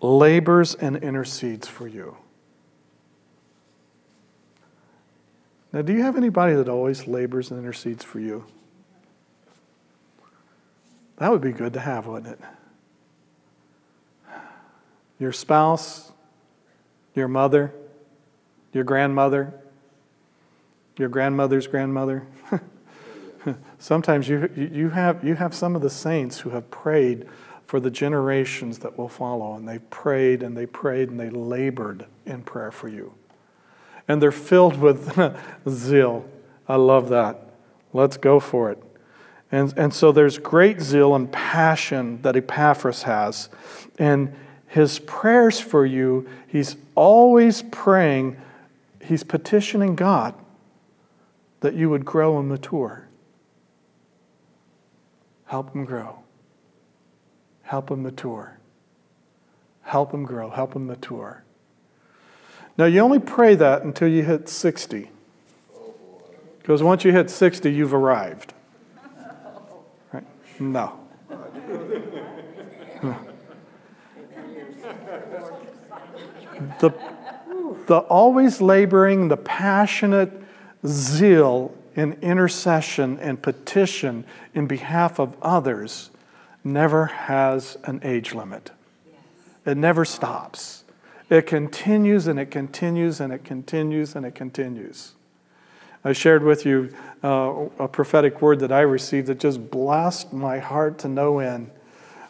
labors 0.00 0.74
and 0.74 0.96
intercedes 0.96 1.68
for 1.68 1.86
you. 1.86 2.16
Now, 5.72 5.82
do 5.82 5.92
you 5.92 6.02
have 6.02 6.16
anybody 6.16 6.54
that 6.54 6.68
always 6.68 7.06
labors 7.06 7.50
and 7.50 7.58
intercedes 7.60 8.04
for 8.04 8.20
you? 8.20 8.44
That 11.16 11.30
would 11.30 11.40
be 11.40 11.52
good 11.52 11.72
to 11.74 11.80
have, 11.80 12.06
wouldn't 12.06 12.32
it? 12.32 12.40
Your 15.18 15.32
spouse, 15.32 16.12
your 17.14 17.28
mother, 17.28 17.72
your 18.72 18.84
grandmother, 18.84 19.54
your 20.96 21.08
grandmother's 21.08 21.66
grandmother. 21.66 22.26
Sometimes 23.78 24.28
you, 24.28 24.50
you, 24.56 24.90
have, 24.90 25.24
you 25.24 25.34
have 25.34 25.54
some 25.54 25.76
of 25.76 25.82
the 25.82 25.90
saints 25.90 26.40
who 26.40 26.50
have 26.50 26.70
prayed 26.70 27.26
for 27.66 27.80
the 27.80 27.90
generations 27.90 28.78
that 28.78 28.96
will 28.96 29.08
follow. 29.08 29.54
And 29.54 29.66
they 29.68 29.78
prayed 29.78 30.42
and 30.42 30.56
they 30.56 30.66
prayed 30.66 31.10
and 31.10 31.18
they 31.18 31.30
labored 31.30 32.06
in 32.26 32.42
prayer 32.42 32.70
for 32.70 32.88
you. 32.88 33.14
And 34.06 34.20
they're 34.20 34.32
filled 34.32 34.78
with 34.78 35.18
zeal. 35.68 36.28
I 36.68 36.76
love 36.76 37.08
that. 37.10 37.50
Let's 37.92 38.16
go 38.16 38.40
for 38.40 38.70
it. 38.70 38.82
And, 39.50 39.72
and 39.76 39.94
so 39.94 40.12
there's 40.12 40.38
great 40.38 40.80
zeal 40.80 41.14
and 41.14 41.30
passion 41.30 42.20
that 42.22 42.36
Epaphras 42.36 43.04
has. 43.04 43.48
And 43.98 44.34
his 44.74 44.98
prayers 44.98 45.60
for 45.60 45.86
you, 45.86 46.28
he's 46.48 46.74
always 46.96 47.62
praying, 47.62 48.36
he's 49.00 49.22
petitioning 49.22 49.94
God 49.94 50.34
that 51.60 51.74
you 51.74 51.88
would 51.90 52.04
grow 52.04 52.40
and 52.40 52.48
mature. 52.48 53.06
Help 55.46 55.72
him 55.72 55.84
grow. 55.84 56.18
Help 57.62 57.88
him 57.88 58.02
mature. 58.02 58.58
Help 59.82 60.12
him 60.12 60.24
grow. 60.24 60.50
Help 60.50 60.74
him 60.74 60.88
mature. 60.88 61.44
Now, 62.76 62.86
you 62.86 62.98
only 62.98 63.20
pray 63.20 63.54
that 63.54 63.84
until 63.84 64.08
you 64.08 64.24
hit 64.24 64.48
60. 64.48 65.08
Because 66.58 66.82
once 66.82 67.04
you 67.04 67.12
hit 67.12 67.30
60, 67.30 67.72
you've 67.72 67.94
arrived. 67.94 68.52
Right? 70.12 70.24
No. 70.58 70.98
The, 76.80 76.92
the 77.86 77.98
always 77.98 78.60
laboring, 78.60 79.28
the 79.28 79.36
passionate 79.36 80.32
zeal 80.86 81.74
in 81.96 82.14
intercession 82.14 83.18
and 83.20 83.40
petition 83.40 84.24
in 84.54 84.66
behalf 84.66 85.18
of 85.18 85.36
others 85.42 86.10
never 86.64 87.06
has 87.06 87.76
an 87.84 88.00
age 88.02 88.34
limit. 88.34 88.70
It 89.66 89.76
never 89.76 90.04
stops. 90.04 90.84
It 91.30 91.46
continues 91.46 92.26
and 92.26 92.38
it 92.38 92.50
continues 92.50 93.20
and 93.20 93.32
it 93.32 93.44
continues 93.44 94.14
and 94.14 94.26
it 94.26 94.34
continues. 94.34 95.14
I 96.04 96.12
shared 96.12 96.42
with 96.42 96.66
you 96.66 96.94
uh, 97.22 97.66
a 97.78 97.88
prophetic 97.88 98.42
word 98.42 98.60
that 98.60 98.70
I 98.70 98.80
received 98.80 99.28
that 99.28 99.40
just 99.40 99.70
blessed 99.70 100.34
my 100.34 100.58
heart 100.58 100.98
to 100.98 101.08
no 101.08 101.38
end. 101.38 101.70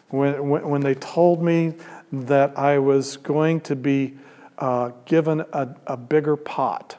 When, 0.09 0.47
when, 0.47 0.69
when 0.69 0.81
they 0.81 0.95
told 0.95 1.43
me 1.43 1.73
that 2.11 2.57
I 2.57 2.79
was 2.79 3.17
going 3.17 3.61
to 3.61 3.75
be 3.75 4.15
uh, 4.57 4.91
given 5.05 5.41
a, 5.53 5.75
a 5.87 5.97
bigger 5.97 6.35
pot, 6.35 6.97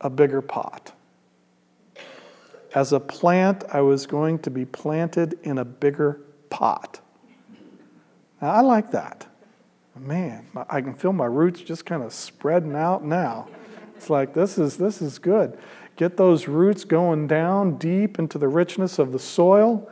a 0.00 0.10
bigger 0.10 0.42
pot. 0.42 0.92
as 2.74 2.92
a 2.92 3.00
plant, 3.00 3.64
I 3.72 3.80
was 3.80 4.06
going 4.06 4.38
to 4.40 4.50
be 4.50 4.66
planted 4.66 5.38
in 5.42 5.58
a 5.58 5.64
bigger 5.64 6.20
pot. 6.50 7.00
Now, 8.42 8.50
I 8.50 8.60
like 8.60 8.90
that. 8.90 9.26
Man, 9.98 10.46
I 10.68 10.82
can 10.82 10.92
feel 10.92 11.14
my 11.14 11.24
roots 11.24 11.62
just 11.62 11.86
kind 11.86 12.02
of 12.02 12.12
spreading 12.12 12.74
out 12.74 13.02
now. 13.02 13.48
It's 13.96 14.10
like 14.10 14.34
this 14.34 14.58
is 14.58 14.76
this 14.76 15.00
is 15.00 15.18
good. 15.18 15.58
Get 15.96 16.18
those 16.18 16.46
roots 16.46 16.84
going 16.84 17.28
down 17.28 17.78
deep 17.78 18.18
into 18.18 18.36
the 18.36 18.48
richness 18.48 18.98
of 18.98 19.12
the 19.12 19.18
soil, 19.18 19.90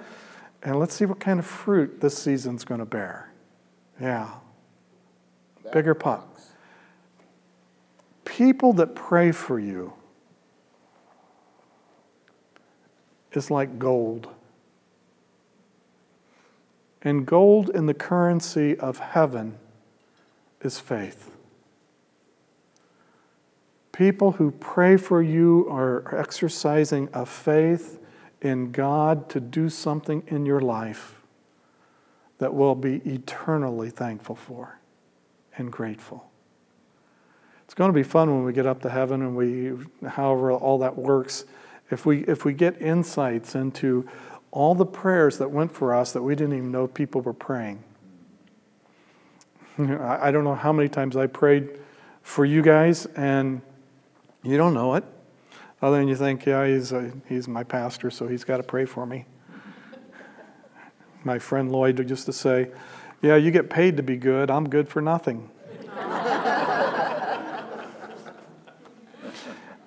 and 0.62 0.78
let's 0.78 0.94
see 0.94 1.06
what 1.06 1.20
kind 1.20 1.38
of 1.38 1.46
fruit 1.46 2.02
this 2.02 2.18
season's 2.18 2.64
going 2.64 2.80
to 2.80 2.86
bear. 2.86 3.32
Yeah. 4.00 4.30
Bigger 5.72 5.94
pot. 5.94 6.26
People 8.24 8.72
that 8.74 8.94
pray 8.94 9.32
for 9.32 9.58
you 9.58 9.92
is 13.32 13.50
like 13.50 13.78
gold. 13.78 14.28
And 17.02 17.26
gold 17.26 17.70
in 17.70 17.86
the 17.86 17.94
currency 17.94 18.78
of 18.78 18.98
heaven 18.98 19.58
is 20.62 20.80
faith. 20.80 21.30
People 23.92 24.32
who 24.32 24.50
pray 24.50 24.96
for 24.96 25.22
you 25.22 25.68
are 25.70 26.18
exercising 26.18 27.08
a 27.12 27.24
faith 27.24 28.00
in 28.40 28.72
God 28.72 29.28
to 29.30 29.40
do 29.40 29.68
something 29.68 30.24
in 30.26 30.44
your 30.46 30.60
life 30.60 31.23
that 32.44 32.52
we'll 32.52 32.74
be 32.74 32.96
eternally 33.06 33.88
thankful 33.88 34.36
for 34.36 34.78
and 35.56 35.72
grateful. 35.72 36.30
It's 37.64 37.72
going 37.72 37.88
to 37.88 37.94
be 37.94 38.02
fun 38.02 38.30
when 38.30 38.44
we 38.44 38.52
get 38.52 38.66
up 38.66 38.82
to 38.82 38.90
heaven 38.90 39.22
and 39.22 39.34
we, 39.34 39.72
however, 40.06 40.52
all 40.52 40.76
that 40.80 40.94
works. 40.94 41.46
If 41.90 42.04
we, 42.04 42.18
if 42.24 42.44
we 42.44 42.52
get 42.52 42.82
insights 42.82 43.54
into 43.54 44.06
all 44.50 44.74
the 44.74 44.84
prayers 44.84 45.38
that 45.38 45.50
went 45.50 45.72
for 45.72 45.94
us 45.94 46.12
that 46.12 46.20
we 46.22 46.34
didn't 46.34 46.54
even 46.54 46.70
know 46.70 46.86
people 46.86 47.22
were 47.22 47.32
praying. 47.32 47.82
I 49.78 50.30
don't 50.30 50.44
know 50.44 50.54
how 50.54 50.70
many 50.70 50.90
times 50.90 51.16
I 51.16 51.26
prayed 51.26 51.70
for 52.20 52.44
you 52.44 52.60
guys, 52.60 53.06
and 53.16 53.62
you 54.42 54.58
don't 54.58 54.74
know 54.74 54.96
it. 54.96 55.04
Other 55.80 55.96
than 55.96 56.08
you 56.08 56.16
think, 56.16 56.44
yeah, 56.44 56.66
he's, 56.66 56.92
a, 56.92 57.10
he's 57.26 57.48
my 57.48 57.64
pastor, 57.64 58.10
so 58.10 58.28
he's 58.28 58.44
got 58.44 58.58
to 58.58 58.62
pray 58.62 58.84
for 58.84 59.06
me. 59.06 59.24
My 61.24 61.38
friend 61.38 61.70
Lloyd 61.72 61.98
used 62.08 62.26
to 62.26 62.32
say, 62.32 62.70
yeah, 63.22 63.36
you 63.36 63.50
get 63.50 63.70
paid 63.70 63.96
to 63.96 64.02
be 64.02 64.16
good, 64.16 64.50
I'm 64.50 64.68
good 64.68 64.88
for 64.88 65.00
nothing. 65.00 65.50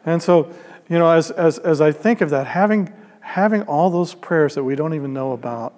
and 0.06 0.22
so, 0.22 0.52
you 0.90 0.98
know, 0.98 1.10
as, 1.10 1.32
as, 1.32 1.60
as 1.60 1.82
I 1.82 1.92
think 1.92 2.22
of 2.22 2.30
that, 2.32 2.48
having, 2.48 2.92
having 3.22 3.62
all 3.64 3.90
those 3.90 4.14
prayers 4.14 4.56
that 4.56 4.64
we 4.64 4.76
don't 4.76 4.94
even 4.94 5.14
know 5.14 5.34
about, 5.34 5.76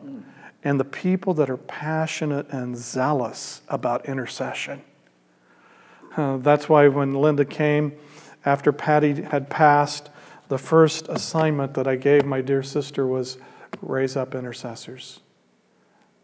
and 0.63 0.79
the 0.79 0.85
people 0.85 1.33
that 1.35 1.49
are 1.49 1.57
passionate 1.57 2.47
and 2.49 2.77
zealous 2.77 3.61
about 3.69 4.05
intercession. 4.05 4.81
Uh, 6.17 6.37
that's 6.37 6.67
why 6.67 6.87
when 6.87 7.13
Linda 7.13 7.45
came, 7.45 7.93
after 8.45 8.71
Patty 8.71 9.21
had 9.21 9.49
passed, 9.49 10.09
the 10.47 10.57
first 10.57 11.07
assignment 11.07 11.73
that 11.75 11.87
I 11.87 11.95
gave 11.95 12.25
my 12.25 12.41
dear 12.41 12.63
sister 12.63 13.05
was 13.05 13.37
raise 13.81 14.15
up 14.15 14.33
intercessors. 14.35 15.19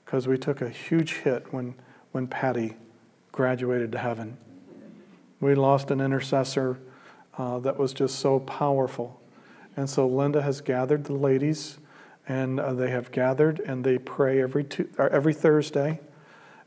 Because 0.05 0.27
we 0.27 0.37
took 0.37 0.61
a 0.61 0.69
huge 0.69 1.13
hit 1.13 1.51
when, 1.51 1.75
when 2.11 2.27
Patty 2.27 2.75
graduated 3.31 3.91
to 3.91 3.97
heaven. 3.97 4.37
We 5.39 5.55
lost 5.55 5.91
an 5.91 5.99
intercessor 5.99 6.79
uh, 7.37 7.59
that 7.59 7.77
was 7.77 7.93
just 7.93 8.19
so 8.19 8.39
powerful. 8.39 9.19
And 9.75 9.89
so 9.89 10.07
Linda 10.07 10.41
has 10.41 10.61
gathered 10.61 11.03
the 11.03 11.13
ladies, 11.13 11.79
and 12.27 12.59
uh, 12.59 12.73
they 12.73 12.89
have 12.89 13.11
gathered 13.11 13.59
and 13.59 13.83
they 13.83 13.97
pray 13.97 14.41
every, 14.41 14.63
two, 14.63 14.89
every 14.97 15.33
Thursday. 15.33 15.99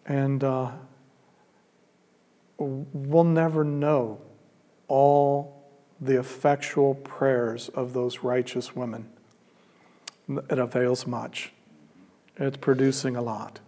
And 0.06 0.44
uh, 0.44 0.72
we'll 2.58 3.24
never 3.24 3.64
know 3.64 4.20
all 4.88 5.70
the 6.00 6.18
effectual 6.18 6.94
prayers 6.94 7.68
of 7.70 7.92
those 7.92 8.20
righteous 8.20 8.74
women. 8.76 9.08
It 10.28 10.58
avails 10.58 11.06
much, 11.06 11.52
it's 12.38 12.56
producing 12.56 13.16
a 13.16 13.22
lot. 13.22 13.60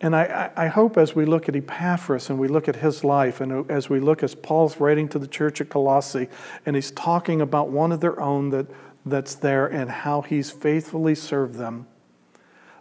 And 0.00 0.14
I, 0.14 0.50
I, 0.54 0.66
hope 0.66 0.98
as 0.98 1.14
we 1.14 1.24
look 1.24 1.48
at 1.48 1.56
Epaphras 1.56 2.28
and 2.28 2.38
we 2.38 2.48
look 2.48 2.68
at 2.68 2.76
his 2.76 3.02
life, 3.02 3.40
and 3.40 3.70
as 3.70 3.88
we 3.88 3.98
look 3.98 4.22
as 4.22 4.34
Paul's 4.34 4.78
writing 4.78 5.08
to 5.08 5.18
the 5.18 5.26
church 5.26 5.62
at 5.62 5.70
Colossae, 5.70 6.28
and 6.66 6.76
he's 6.76 6.90
talking 6.90 7.40
about 7.40 7.70
one 7.70 7.92
of 7.92 8.00
their 8.00 8.20
own 8.20 8.50
that, 8.50 8.66
that's 9.06 9.34
there 9.36 9.66
and 9.66 9.90
how 9.90 10.20
he's 10.20 10.50
faithfully 10.50 11.14
served 11.14 11.54
them, 11.54 11.86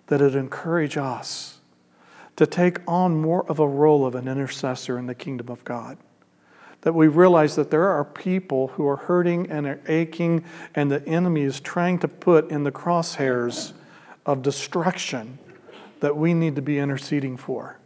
that 0.07 0.21
it 0.21 0.35
encourage 0.35 0.97
us 0.97 1.59
to 2.35 2.45
take 2.45 2.79
on 2.85 3.21
more 3.21 3.49
of 3.49 3.59
a 3.59 3.67
role 3.67 4.05
of 4.05 4.15
an 4.15 4.27
intercessor 4.27 4.99
in 4.99 5.05
the 5.05 5.15
kingdom 5.15 5.47
of 5.49 5.63
God. 5.63 5.97
That 6.81 6.93
we 6.93 7.07
realize 7.07 7.55
that 7.55 7.71
there 7.71 7.87
are 7.87 8.03
people 8.03 8.67
who 8.67 8.85
are 8.87 8.97
hurting 8.97 9.49
and 9.49 9.65
are 9.65 9.79
aching, 9.87 10.43
and 10.75 10.91
the 10.91 11.03
enemy 11.07 11.43
is 11.43 11.61
trying 11.61 11.99
to 11.99 12.09
put 12.09 12.51
in 12.51 12.63
the 12.63 12.73
crosshairs 12.73 13.71
of 14.25 14.41
destruction 14.41 15.37
that 15.99 16.17
we 16.17 16.33
need 16.33 16.55
to 16.55 16.61
be 16.61 16.79
interceding 16.79 17.37
for. 17.37 17.77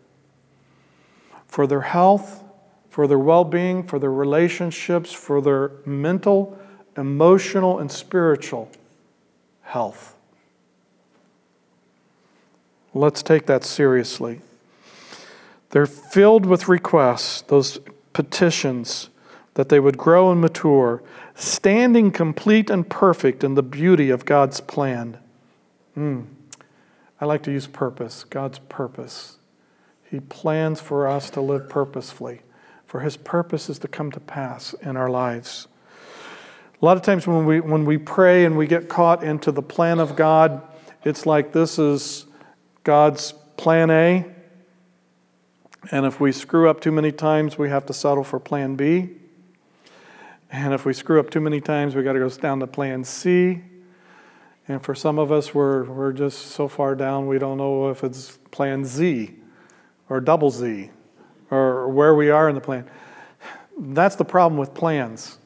For 1.47 1.67
their 1.67 1.81
health, 1.81 2.43
for 2.89 3.07
their 3.07 3.19
well 3.19 3.43
being, 3.43 3.83
for 3.83 3.99
their 3.99 4.11
relationships, 4.11 5.11
for 5.11 5.41
their 5.41 5.71
mental, 5.85 6.57
emotional, 6.97 7.79
and 7.79 7.91
spiritual 7.91 8.69
health. 9.61 10.15
Let's 12.93 13.21
take 13.21 13.45
that 13.45 13.63
seriously. 13.63 14.41
They're 15.69 15.85
filled 15.85 16.45
with 16.45 16.67
requests, 16.67 17.41
those 17.41 17.79
petitions, 18.13 19.09
that 19.53 19.69
they 19.69 19.79
would 19.79 19.97
grow 19.97 20.31
and 20.31 20.41
mature, 20.41 21.03
standing 21.35 22.11
complete 22.11 22.69
and 22.69 22.89
perfect 22.89 23.43
in 23.43 23.53
the 23.53 23.63
beauty 23.63 24.09
of 24.09 24.25
God's 24.25 24.59
plan. 24.59 25.17
Mm. 25.99 26.27
I 27.19 27.25
like 27.25 27.43
to 27.43 27.51
use 27.51 27.67
purpose, 27.67 28.23
God's 28.23 28.59
purpose. 28.59 29.37
He 30.09 30.21
plans 30.21 30.79
for 30.79 31.05
us 31.07 31.29
to 31.31 31.41
live 31.41 31.67
purposefully, 31.67 32.41
for 32.85 33.01
His 33.01 33.17
purpose 33.17 33.69
is 33.69 33.79
to 33.79 33.89
come 33.89 34.09
to 34.13 34.19
pass 34.21 34.73
in 34.75 34.95
our 34.95 35.09
lives. 35.09 35.67
A 36.81 36.85
lot 36.85 36.95
of 36.95 37.03
times 37.03 37.27
when 37.27 37.45
we, 37.45 37.59
when 37.59 37.83
we 37.83 37.97
pray 37.97 38.45
and 38.45 38.57
we 38.57 38.65
get 38.65 38.87
caught 38.87 39.25
into 39.25 39.51
the 39.51 39.61
plan 39.61 39.99
of 39.99 40.15
God, 40.15 40.61
it's 41.03 41.25
like 41.25 41.51
this 41.51 41.77
is 41.77 42.25
God's 42.85 43.33
plan 43.57 43.91
A. 43.91 44.25
And 45.91 46.05
if 46.05 46.21
we 46.21 46.31
screw 46.31 46.69
up 46.69 46.79
too 46.79 46.93
many 46.93 47.11
times, 47.11 47.57
we 47.57 47.67
have 47.69 47.85
to 47.87 47.93
settle 47.93 48.23
for 48.23 48.39
plan 48.39 48.75
B. 48.75 49.09
And 50.49 50.73
if 50.73 50.85
we 50.85 50.93
screw 50.93 51.19
up 51.19 51.29
too 51.29 51.41
many 51.41 51.59
times, 51.59 51.93
we 51.93 52.03
got 52.03 52.13
to 52.13 52.19
go 52.19 52.29
down 52.29 52.61
to 52.61 52.67
plan 52.67 53.03
C. 53.03 53.61
And 54.69 54.83
for 54.83 54.93
some 54.93 55.17
of 55.17 55.31
us, 55.31 55.51
we're, 55.51 55.83
we're 55.85 56.13
just 56.13 56.51
so 56.51 56.67
far 56.67 56.93
down, 56.93 57.25
we 57.25 57.39
don't 57.39 57.57
know 57.57 57.89
if 57.89 58.03
it's 58.03 58.37
plan 58.51 58.85
Z 58.85 59.33
or 60.07 60.21
double 60.21 60.51
Z 60.51 60.91
or 61.49 61.89
where 61.89 62.13
we 62.13 62.29
are 62.29 62.47
in 62.47 62.53
the 62.53 62.61
plan. 62.61 62.87
That's 63.79 64.15
the 64.15 64.25
problem 64.25 64.59
with 64.59 64.75
plans. 64.75 65.39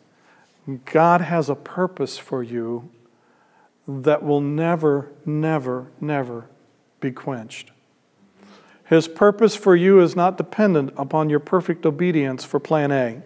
God 0.83 1.21
has 1.21 1.49
a 1.49 1.55
purpose 1.55 2.17
for 2.17 2.43
you 2.43 2.89
that 3.87 4.23
will 4.23 4.41
never, 4.41 5.09
never, 5.25 5.89
never 6.01 6.49
be 6.99 7.11
quenched. 7.11 7.71
His 8.83 9.07
purpose 9.07 9.55
for 9.55 9.73
you 9.73 10.01
is 10.01 10.17
not 10.17 10.35
dependent 10.35 10.91
upon 10.97 11.29
your 11.29 11.39
perfect 11.39 11.85
obedience 11.85 12.43
for 12.43 12.59
plan 12.59 12.91
A. 12.91 13.21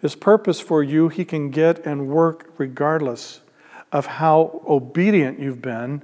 His 0.00 0.16
purpose 0.16 0.58
for 0.58 0.82
you, 0.82 1.08
he 1.08 1.24
can 1.24 1.50
get 1.50 1.86
and 1.86 2.08
work 2.08 2.52
regardless 2.58 3.40
of 3.92 4.06
how 4.06 4.62
obedient 4.66 5.38
you've 5.38 5.62
been, 5.62 6.02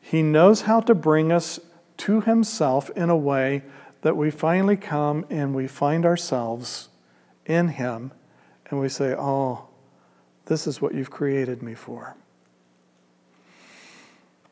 He 0.00 0.22
knows 0.22 0.62
how 0.62 0.80
to 0.80 0.94
bring 0.94 1.32
us 1.32 1.60
to 1.98 2.20
Himself 2.20 2.90
in 2.90 3.10
a 3.10 3.16
way 3.16 3.62
that 4.02 4.16
we 4.16 4.30
finally 4.30 4.76
come 4.76 5.26
and 5.28 5.54
we 5.54 5.66
find 5.66 6.06
ourselves 6.06 6.88
in 7.46 7.68
Him 7.68 8.12
and 8.70 8.80
we 8.80 8.88
say, 8.88 9.14
Oh, 9.16 9.66
this 10.46 10.66
is 10.66 10.80
what 10.80 10.94
you've 10.94 11.10
created 11.10 11.62
me 11.62 11.74
for. 11.74 12.16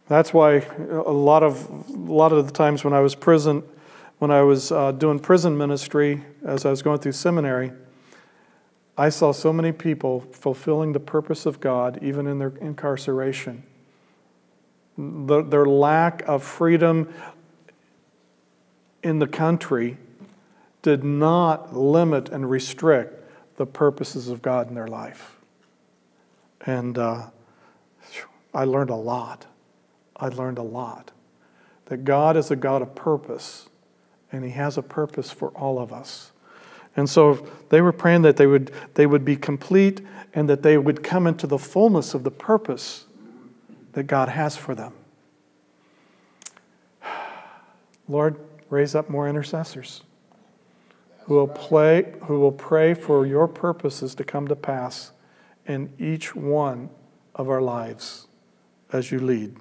That's 0.09 0.33
why 0.33 0.63
a 0.89 1.13
lot 1.13 1.43
of, 1.43 1.69
a 1.89 2.13
lot 2.13 2.33
of 2.33 2.47
the 2.47 2.53
times 2.53 2.85
when 2.85 2.93
I 2.93 3.01
was 3.01 3.15
prison, 3.15 3.63
when 4.19 4.31
I 4.31 4.43
was 4.43 4.71
uh, 4.71 4.93
doing 4.93 5.19
prison 5.19 5.59
ministry 5.59 6.23
as 6.45 6.65
I 6.65 6.71
was 6.71 6.83
going 6.83 7.01
through 7.01 7.13
seminary, 7.13 7.73
I 8.99 9.11
saw 9.11 9.33
so 9.33 9.53
many 9.53 9.73
people 9.73 10.21
fulfilling 10.33 10.93
the 10.93 11.01
purpose 11.01 11.45
of 11.45 11.61
God 11.61 11.99
even 12.03 12.27
in 12.27 12.39
their 12.39 12.53
incarceration. 12.61 13.63
The, 14.97 15.43
their 15.43 15.67
lack 15.67 16.23
of 16.27 16.43
freedom 16.43 17.13
in 19.03 19.19
the 19.19 19.27
country 19.27 19.99
did 20.81 21.05
not 21.05 21.77
limit 21.77 22.31
and 22.31 22.49
restrict 22.49 23.23
the 23.57 23.67
purposes 23.67 24.29
of 24.29 24.41
God 24.41 24.69
in 24.69 24.75
their 24.75 24.87
life. 24.87 25.37
And 26.65 26.97
uh, 26.97 27.27
I 28.55 28.65
learned 28.65 28.91
a 28.91 28.97
lot. 28.97 29.47
I 30.17 30.29
learned 30.29 30.59
a 30.59 30.63
lot. 30.63 31.13
That 31.87 32.05
God 32.05 32.37
is 32.37 32.51
a 32.51 32.57
God 32.57 32.83
of 32.83 32.95
purpose, 32.95 33.69
and 34.33 34.45
He 34.45 34.51
has 34.51 34.79
a 34.79 34.83
purpose 34.83 35.31
for 35.31 35.51
all 35.51 35.79
of 35.79 35.93
us. 35.93 36.33
And 36.97 37.09
so 37.09 37.47
they 37.69 37.83
were 37.83 37.93
praying 37.93 38.23
that 38.23 38.37
they 38.37 38.47
would, 38.47 38.73
they 38.95 39.07
would 39.07 39.25
be 39.25 39.37
complete 39.37 40.01
and 40.35 40.49
that 40.49 40.63
they 40.63 40.79
would 40.79 41.03
come 41.03 41.27
into 41.27 41.47
the 41.47 41.59
fullness 41.59 42.15
of 42.15 42.25
the 42.25 42.31
purpose 42.31 43.07
that 43.93 44.05
God 44.05 44.29
has 44.29 44.57
for 44.57 44.75
them. 44.75 44.93
Lord, 48.09 48.37
raise 48.71 48.95
up 48.95 49.09
more 49.11 49.29
intercessors 49.29 50.03
who 51.25 51.35
will, 51.35 51.49
play, 51.49 52.15
who 52.23 52.41
will 52.41 52.53
pray 52.53 52.95
for 52.95 53.27
your 53.27 53.49
purposes 53.49 54.15
to 54.15 54.25
come 54.25 54.49
to 54.49 54.57
pass 54.57 55.13
in 55.67 55.93
each 55.99 56.35
one 56.35 56.89
of 57.35 57.51
our 57.51 57.61
lives 57.61 58.29
as 58.93 59.11
you 59.11 59.19
lead. 59.19 59.57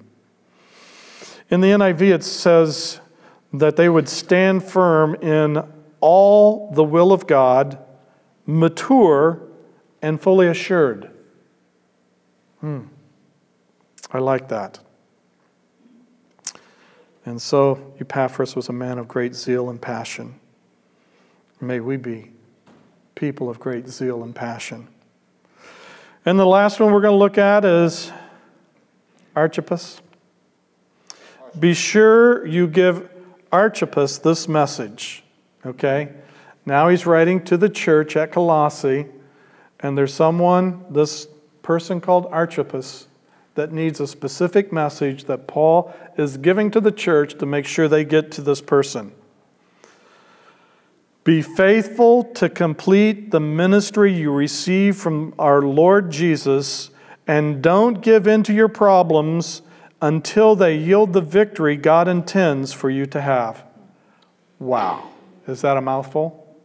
In 1.50 1.60
the 1.60 1.68
NIV, 1.68 2.14
it 2.14 2.24
says 2.24 3.00
that 3.52 3.76
they 3.76 3.88
would 3.88 4.08
stand 4.08 4.64
firm 4.64 5.14
in 5.16 5.62
all 6.00 6.70
the 6.72 6.84
will 6.84 7.12
of 7.12 7.26
God, 7.26 7.78
mature 8.46 9.42
and 10.02 10.20
fully 10.20 10.46
assured. 10.46 11.10
Hmm. 12.60 12.82
I 14.12 14.18
like 14.18 14.48
that. 14.48 14.78
And 17.24 17.42
so 17.42 17.92
Epaphras 18.00 18.54
was 18.54 18.68
a 18.68 18.72
man 18.72 18.98
of 18.98 19.08
great 19.08 19.34
zeal 19.34 19.68
and 19.68 19.82
passion. 19.82 20.38
May 21.60 21.80
we 21.80 21.96
be 21.96 22.30
people 23.16 23.50
of 23.50 23.58
great 23.58 23.88
zeal 23.88 24.22
and 24.22 24.34
passion. 24.34 24.86
And 26.24 26.38
the 26.38 26.46
last 26.46 26.78
one 26.78 26.92
we're 26.92 27.00
going 27.00 27.14
to 27.14 27.18
look 27.18 27.38
at 27.38 27.64
is 27.64 28.12
Archippus. 29.34 30.00
Be 31.58 31.74
sure 31.74 32.46
you 32.46 32.68
give 32.68 33.08
Archippus 33.50 34.18
this 34.18 34.46
message. 34.46 35.24
Okay? 35.66 36.10
Now 36.64 36.88
he's 36.88 37.06
writing 37.06 37.44
to 37.44 37.56
the 37.56 37.68
church 37.68 38.16
at 38.16 38.32
Colossae, 38.32 39.06
and 39.80 39.96
there's 39.96 40.14
someone, 40.14 40.84
this 40.90 41.28
person 41.62 42.00
called 42.00 42.26
Archippus, 42.30 43.08
that 43.54 43.72
needs 43.72 44.00
a 44.00 44.06
specific 44.06 44.72
message 44.72 45.24
that 45.24 45.46
Paul 45.46 45.94
is 46.16 46.36
giving 46.36 46.70
to 46.72 46.80
the 46.80 46.92
church 46.92 47.38
to 47.38 47.46
make 47.46 47.66
sure 47.66 47.88
they 47.88 48.04
get 48.04 48.30
to 48.32 48.42
this 48.42 48.60
person. 48.60 49.12
Be 51.24 51.42
faithful 51.42 52.22
to 52.34 52.48
complete 52.48 53.30
the 53.32 53.40
ministry 53.40 54.12
you 54.12 54.30
receive 54.30 54.96
from 54.96 55.34
our 55.38 55.62
Lord 55.62 56.10
Jesus, 56.10 56.90
and 57.26 57.62
don't 57.62 58.00
give 58.00 58.28
in 58.28 58.42
to 58.44 58.52
your 58.52 58.68
problems 58.68 59.62
until 60.00 60.54
they 60.54 60.76
yield 60.76 61.12
the 61.12 61.20
victory 61.20 61.76
God 61.76 62.06
intends 62.06 62.72
for 62.72 62.90
you 62.90 63.06
to 63.06 63.20
have. 63.20 63.64
Wow. 64.58 65.10
Is 65.46 65.60
that 65.60 65.76
a 65.76 65.80
mouthful? 65.80 66.56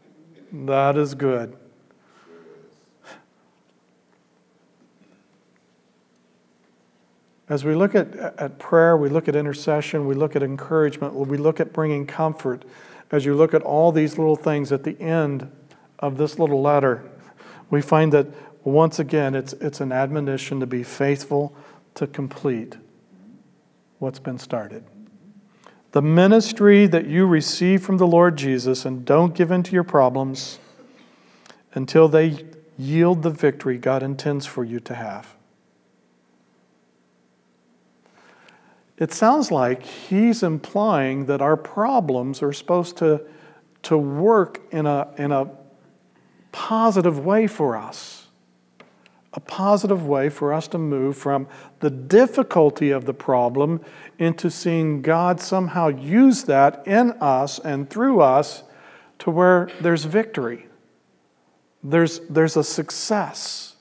That 0.51 0.97
is 0.97 1.13
good. 1.13 1.55
As 7.47 7.63
we 7.65 7.75
look 7.75 7.95
at, 7.95 8.15
at 8.15 8.59
prayer, 8.59 8.95
we 8.95 9.09
look 9.09 9.27
at 9.27 9.35
intercession, 9.35 10.07
we 10.07 10.15
look 10.15 10.35
at 10.35 10.41
encouragement, 10.41 11.13
we 11.13 11.37
look 11.37 11.59
at 11.59 11.73
bringing 11.73 12.07
comfort. 12.07 12.63
As 13.11 13.25
you 13.25 13.35
look 13.35 13.53
at 13.53 13.61
all 13.61 13.91
these 13.91 14.17
little 14.17 14.37
things 14.37 14.71
at 14.71 14.83
the 14.83 14.99
end 15.01 15.51
of 15.99 16.17
this 16.17 16.39
little 16.39 16.61
letter, 16.61 17.03
we 17.69 17.81
find 17.81 18.13
that 18.13 18.27
once 18.63 18.99
again 18.99 19.35
it's, 19.35 19.53
it's 19.53 19.81
an 19.81 19.91
admonition 19.91 20.61
to 20.61 20.65
be 20.65 20.81
faithful 20.81 21.53
to 21.95 22.07
complete 22.07 22.77
what's 23.99 24.19
been 24.19 24.39
started 24.39 24.85
the 25.91 26.01
ministry 26.01 26.87
that 26.87 27.07
you 27.07 27.25
receive 27.25 27.83
from 27.83 27.97
the 27.97 28.07
Lord 28.07 28.37
Jesus 28.37 28.85
and 28.85 29.05
don't 29.05 29.35
give 29.35 29.51
in 29.51 29.63
to 29.63 29.73
your 29.73 29.83
problems 29.83 30.59
until 31.73 32.07
they 32.07 32.45
yield 32.77 33.23
the 33.23 33.29
victory 33.29 33.77
God 33.77 34.01
intends 34.01 34.45
for 34.45 34.63
you 34.63 34.79
to 34.81 34.95
have. 34.95 35.35
It 38.97 39.11
sounds 39.11 39.51
like 39.51 39.83
he's 39.83 40.43
implying 40.43 41.25
that 41.25 41.41
our 41.41 41.57
problems 41.57 42.43
are 42.43 42.53
supposed 42.53 42.97
to, 42.97 43.21
to 43.83 43.97
work 43.97 44.61
in 44.71 44.85
a, 44.85 45.11
in 45.17 45.31
a 45.31 45.49
positive 46.51 47.25
way 47.25 47.47
for 47.47 47.75
us 47.75 48.20
a 49.33 49.39
positive 49.39 50.05
way 50.05 50.29
for 50.29 50.53
us 50.53 50.67
to 50.67 50.77
move 50.77 51.17
from 51.17 51.47
the 51.79 51.89
difficulty 51.89 52.91
of 52.91 53.05
the 53.05 53.13
problem 53.13 53.79
into 54.19 54.51
seeing 54.51 55.01
God 55.01 55.39
somehow 55.39 55.87
use 55.87 56.43
that 56.43 56.85
in 56.85 57.11
us 57.21 57.57
and 57.59 57.89
through 57.89 58.21
us 58.21 58.63
to 59.19 59.31
where 59.31 59.69
there's 59.79 60.03
victory. 60.03 60.67
There's, 61.83 62.19
there's 62.29 62.57
a 62.57 62.63
success. 62.63 63.75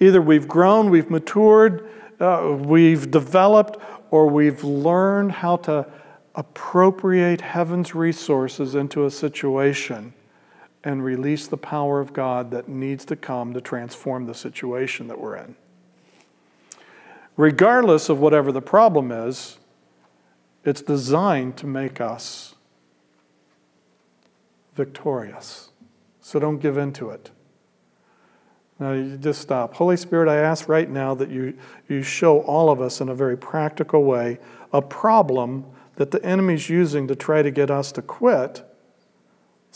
Either 0.00 0.22
we've 0.22 0.48
grown, 0.48 0.90
we've 0.90 1.10
matured, 1.10 1.88
uh, 2.18 2.56
we've 2.58 3.10
developed, 3.10 3.78
or 4.10 4.28
we've 4.28 4.64
learned 4.64 5.32
how 5.32 5.56
to 5.56 5.86
appropriate 6.34 7.40
heaven's 7.40 7.94
resources 7.94 8.74
into 8.74 9.04
a 9.04 9.10
situation 9.10 10.14
and 10.86 11.04
release 11.04 11.48
the 11.48 11.56
power 11.56 11.98
of 11.98 12.12
God 12.12 12.52
that 12.52 12.68
needs 12.68 13.04
to 13.06 13.16
come 13.16 13.52
to 13.54 13.60
transform 13.60 14.26
the 14.26 14.34
situation 14.34 15.08
that 15.08 15.20
we're 15.20 15.34
in. 15.34 15.56
Regardless 17.36 18.08
of 18.08 18.20
whatever 18.20 18.52
the 18.52 18.62
problem 18.62 19.10
is, 19.10 19.58
it's 20.64 20.80
designed 20.80 21.56
to 21.56 21.66
make 21.66 22.00
us 22.00 22.54
victorious. 24.76 25.70
So 26.20 26.38
don't 26.38 26.58
give 26.58 26.78
in 26.78 26.92
to 26.94 27.10
it. 27.10 27.32
Now, 28.78 28.92
you 28.92 29.16
just 29.16 29.40
stop. 29.40 29.74
Holy 29.74 29.96
Spirit, 29.96 30.28
I 30.28 30.36
ask 30.36 30.68
right 30.68 30.88
now 30.88 31.14
that 31.14 31.30
you, 31.30 31.58
you 31.88 32.02
show 32.02 32.42
all 32.42 32.70
of 32.70 32.80
us 32.80 33.00
in 33.00 33.08
a 33.08 33.14
very 33.14 33.36
practical 33.36 34.04
way 34.04 34.38
a 34.72 34.80
problem 34.80 35.64
that 35.96 36.12
the 36.12 36.24
enemy's 36.24 36.68
using 36.68 37.08
to 37.08 37.16
try 37.16 37.42
to 37.42 37.50
get 37.50 37.72
us 37.72 37.90
to 37.92 38.02
quit 38.02 38.62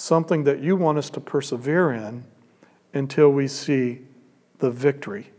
something 0.01 0.45
that 0.45 0.61
you 0.61 0.75
want 0.77 0.97
us 0.97 1.11
to 1.11 1.21
persevere 1.21 1.93
in 1.93 2.25
until 2.95 3.31
we 3.31 3.47
see 3.47 4.01
the 4.59 4.71
victory. 4.71 5.31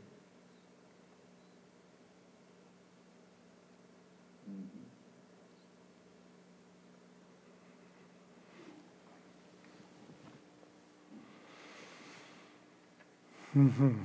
Mm-hmm. 13.58 13.98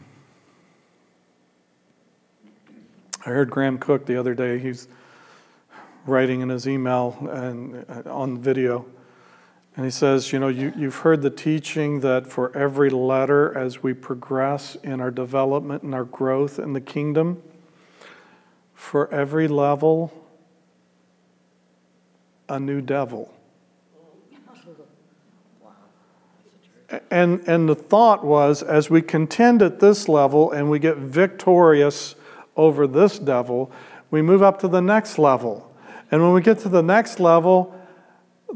I 3.27 3.29
heard 3.29 3.51
Graham 3.51 3.77
Cooke 3.77 4.07
the 4.07 4.17
other 4.17 4.35
day. 4.35 4.59
He's 4.59 4.89
writing 6.07 6.41
in 6.41 6.49
his 6.49 6.67
email 6.67 7.17
and 7.31 7.85
uh, 7.89 8.11
on 8.11 8.39
video 8.39 8.87
and 9.77 9.85
he 9.85 9.91
says, 9.91 10.33
You 10.33 10.39
know, 10.39 10.49
you, 10.49 10.73
you've 10.75 10.97
heard 10.97 11.21
the 11.23 11.31
teaching 11.31 12.01
that 12.01 12.27
for 12.27 12.57
every 12.57 12.89
letter 12.91 13.57
as 13.57 13.83
we 13.83 13.93
progress 13.93 14.77
in 14.83 15.01
our 15.01 15.11
development 15.11 15.83
and 15.83 15.95
our 15.95 16.05
growth 16.05 16.59
in 16.59 16.73
the 16.73 16.81
kingdom, 16.81 17.43
for 18.75 19.13
every 19.13 19.49
level, 19.49 20.13
a 22.49 22.59
new 22.59 22.81
devil. 22.81 23.33
And, 27.11 27.41
and 27.49 27.69
the 27.69 27.75
thought 27.75 28.25
was 28.25 28.63
as 28.63 28.89
we 28.89 29.03
contend 29.03 29.61
at 29.61 29.81
this 29.81 30.09
level 30.09 30.53
and 30.53 30.71
we 30.71 30.79
get 30.79 30.97
victorious 30.99 32.15
over 32.57 32.87
this 32.87 33.19
devil, 33.19 33.73
we 34.11 34.23
move 34.23 34.43
up 34.43 34.61
to 34.61 34.69
the 34.69 34.81
next 34.81 35.19
level. 35.19 35.71
And 36.11 36.23
when 36.23 36.33
we 36.33 36.41
get 36.41 36.61
to 36.61 36.69
the 36.69 36.83
next 36.83 37.19
level, 37.19 37.76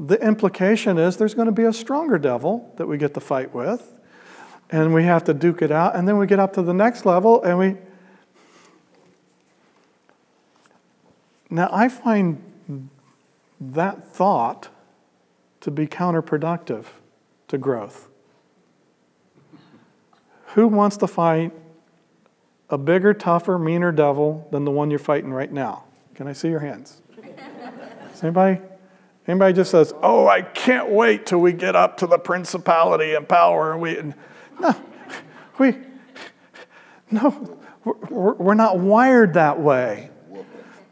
the 0.01 0.19
implication 0.27 0.97
is 0.99 1.19
there's 1.19 1.35
going 1.35 1.47
to 1.47 1.53
be 1.53 1.65
a 1.65 1.73
stronger 1.73 2.17
devil 2.17 2.73
that 2.77 2.87
we 2.87 2.97
get 2.97 3.13
to 3.15 3.21
fight 3.21 3.55
with, 3.55 3.93
and 4.71 4.95
we 4.95 5.05
have 5.05 5.25
to 5.25 5.35
duke 5.35 5.61
it 5.61 5.71
out, 5.71 5.95
and 5.95 6.09
then 6.09 6.17
we 6.17 6.27
get 6.27 6.39
up 6.39 6.55
to 6.55 6.63
the 6.63 6.73
next 6.73 7.05
level 7.05 7.43
and 7.43 7.59
we. 7.59 7.77
Now, 11.51 11.69
I 11.73 11.89
find 11.89 12.41
that 13.61 14.07
thought 14.07 14.69
to 15.61 15.71
be 15.71 15.87
counterproductive 15.87 16.87
to 17.49 17.59
growth. 17.59 18.09
Who 20.55 20.69
wants 20.69 20.97
to 20.99 21.07
fight 21.07 21.53
a 22.71 22.79
bigger, 22.79 23.13
tougher, 23.13 23.59
meaner 23.59 23.93
devil 23.93 24.49
than 24.51 24.65
the 24.65 24.71
one 24.71 24.91
you're 24.91 24.99
fighting 24.99 25.33
right 25.33 25.53
now? 25.53 25.85
Can 26.15 26.27
I 26.27 26.33
see 26.33 26.49
your 26.49 26.61
hands? 26.61 27.03
Is 28.15 28.23
anybody? 28.23 28.61
Anybody 29.31 29.55
just 29.55 29.71
says, 29.71 29.95
"Oh, 30.03 30.27
I 30.27 30.43
can't 30.43 30.91
wait 30.91 31.25
till 31.25 31.39
we 31.39 31.53
get 31.53 31.77
up 31.77 31.97
to 31.99 32.09
the 32.09 32.19
principality 32.19 33.15
and 33.15 33.29
power," 33.29 33.73
and 33.73 33.81
we 33.81 33.97
no, 34.61 34.75
we 35.59 35.77
no, 37.13 37.59
We're, 37.85 38.35
we're 38.35 38.55
not 38.55 38.81
wired 38.81 39.35
that 39.35 39.61
way. 39.61 40.11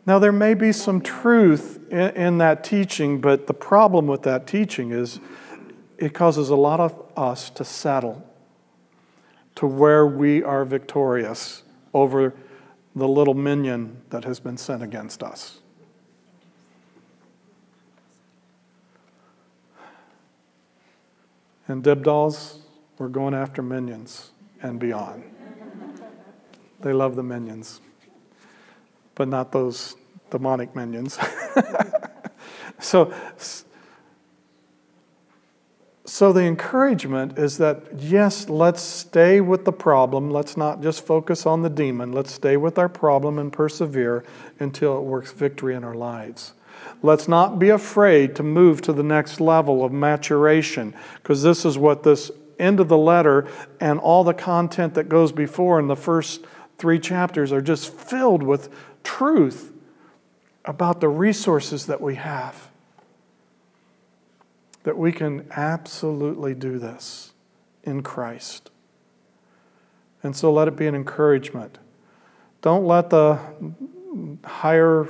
Now, 0.06 0.20
there 0.20 0.30
may 0.30 0.54
be 0.54 0.70
some 0.70 1.00
truth 1.00 1.80
in, 1.90 2.10
in 2.10 2.38
that 2.38 2.62
teaching, 2.62 3.20
but 3.20 3.48
the 3.48 3.54
problem 3.54 4.06
with 4.06 4.22
that 4.22 4.46
teaching 4.46 4.92
is 4.92 5.18
it 5.98 6.14
causes 6.14 6.48
a 6.48 6.56
lot 6.56 6.78
of 6.78 6.94
us 7.16 7.50
to 7.50 7.64
settle 7.64 8.24
to 9.56 9.66
where 9.66 10.06
we 10.06 10.44
are 10.44 10.64
victorious 10.64 11.64
over 11.92 12.34
the 12.94 13.08
little 13.08 13.34
minion 13.34 14.00
that 14.10 14.22
has 14.22 14.38
been 14.38 14.56
sent 14.56 14.80
against 14.80 15.24
us. 15.24 15.58
And 21.68 21.84
Dibdals, 21.84 22.60
we're 22.96 23.08
going 23.08 23.34
after 23.34 23.62
minions 23.62 24.30
and 24.62 24.80
beyond. 24.80 25.22
They 26.80 26.92
love 26.92 27.14
the 27.14 27.22
minions, 27.22 27.80
but 29.14 29.28
not 29.28 29.52
those 29.52 29.96
demonic 30.30 30.74
minions. 30.74 31.18
so, 32.78 33.12
so 36.06 36.32
the 36.32 36.42
encouragement 36.42 37.38
is 37.38 37.58
that 37.58 37.82
yes, 37.98 38.48
let's 38.48 38.80
stay 38.80 39.40
with 39.42 39.66
the 39.66 39.72
problem. 39.72 40.30
Let's 40.30 40.56
not 40.56 40.80
just 40.80 41.04
focus 41.04 41.44
on 41.44 41.62
the 41.62 41.70
demon. 41.70 42.12
Let's 42.12 42.32
stay 42.32 42.56
with 42.56 42.78
our 42.78 42.88
problem 42.88 43.38
and 43.38 43.52
persevere 43.52 44.24
until 44.58 44.96
it 44.96 45.02
works 45.02 45.32
victory 45.32 45.74
in 45.74 45.84
our 45.84 45.94
lives. 45.94 46.54
Let's 47.02 47.28
not 47.28 47.58
be 47.58 47.68
afraid 47.68 48.34
to 48.36 48.42
move 48.42 48.82
to 48.82 48.92
the 48.92 49.02
next 49.02 49.40
level 49.40 49.84
of 49.84 49.92
maturation, 49.92 50.94
because 51.16 51.42
this 51.42 51.64
is 51.64 51.78
what 51.78 52.02
this 52.02 52.30
end 52.58 52.80
of 52.80 52.88
the 52.88 52.98
letter 52.98 53.46
and 53.80 54.00
all 54.00 54.24
the 54.24 54.34
content 54.34 54.94
that 54.94 55.08
goes 55.08 55.30
before 55.30 55.78
in 55.78 55.86
the 55.86 55.96
first 55.96 56.44
three 56.76 56.98
chapters 56.98 57.52
are 57.52 57.60
just 57.60 57.92
filled 57.92 58.42
with 58.42 58.68
truth 59.04 59.72
about 60.64 61.00
the 61.00 61.08
resources 61.08 61.86
that 61.86 62.00
we 62.00 62.16
have. 62.16 62.68
That 64.82 64.98
we 64.98 65.12
can 65.12 65.46
absolutely 65.52 66.54
do 66.54 66.78
this 66.78 67.32
in 67.84 68.02
Christ. 68.02 68.70
And 70.22 70.34
so 70.34 70.52
let 70.52 70.66
it 70.66 70.76
be 70.76 70.86
an 70.86 70.94
encouragement. 70.94 71.78
Don't 72.60 72.84
let 72.86 73.10
the 73.10 73.38
higher 74.44 75.08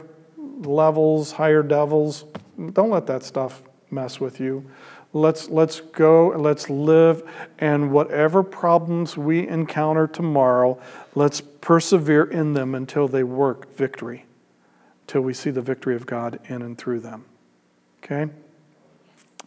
levels, 0.60 1.32
higher 1.32 1.62
devils, 1.62 2.24
don't 2.72 2.90
let 2.90 3.06
that 3.06 3.22
stuff 3.22 3.62
mess 3.90 4.20
with 4.20 4.40
you. 4.40 4.68
Let's, 5.14 5.48
let's 5.48 5.80
go, 5.80 6.32
and 6.32 6.42
let's 6.42 6.68
live, 6.68 7.22
and 7.58 7.90
whatever 7.92 8.42
problems 8.42 9.16
we 9.16 9.48
encounter 9.48 10.06
tomorrow, 10.06 10.78
let's 11.14 11.40
persevere 11.40 12.24
in 12.24 12.52
them 12.52 12.74
until 12.74 13.08
they 13.08 13.24
work 13.24 13.74
victory, 13.74 14.26
till 15.06 15.22
we 15.22 15.32
see 15.32 15.50
the 15.50 15.62
victory 15.62 15.96
of 15.96 16.04
God 16.04 16.38
in 16.48 16.60
and 16.60 16.76
through 16.76 17.00
them. 17.00 17.24
Okay? 18.04 18.30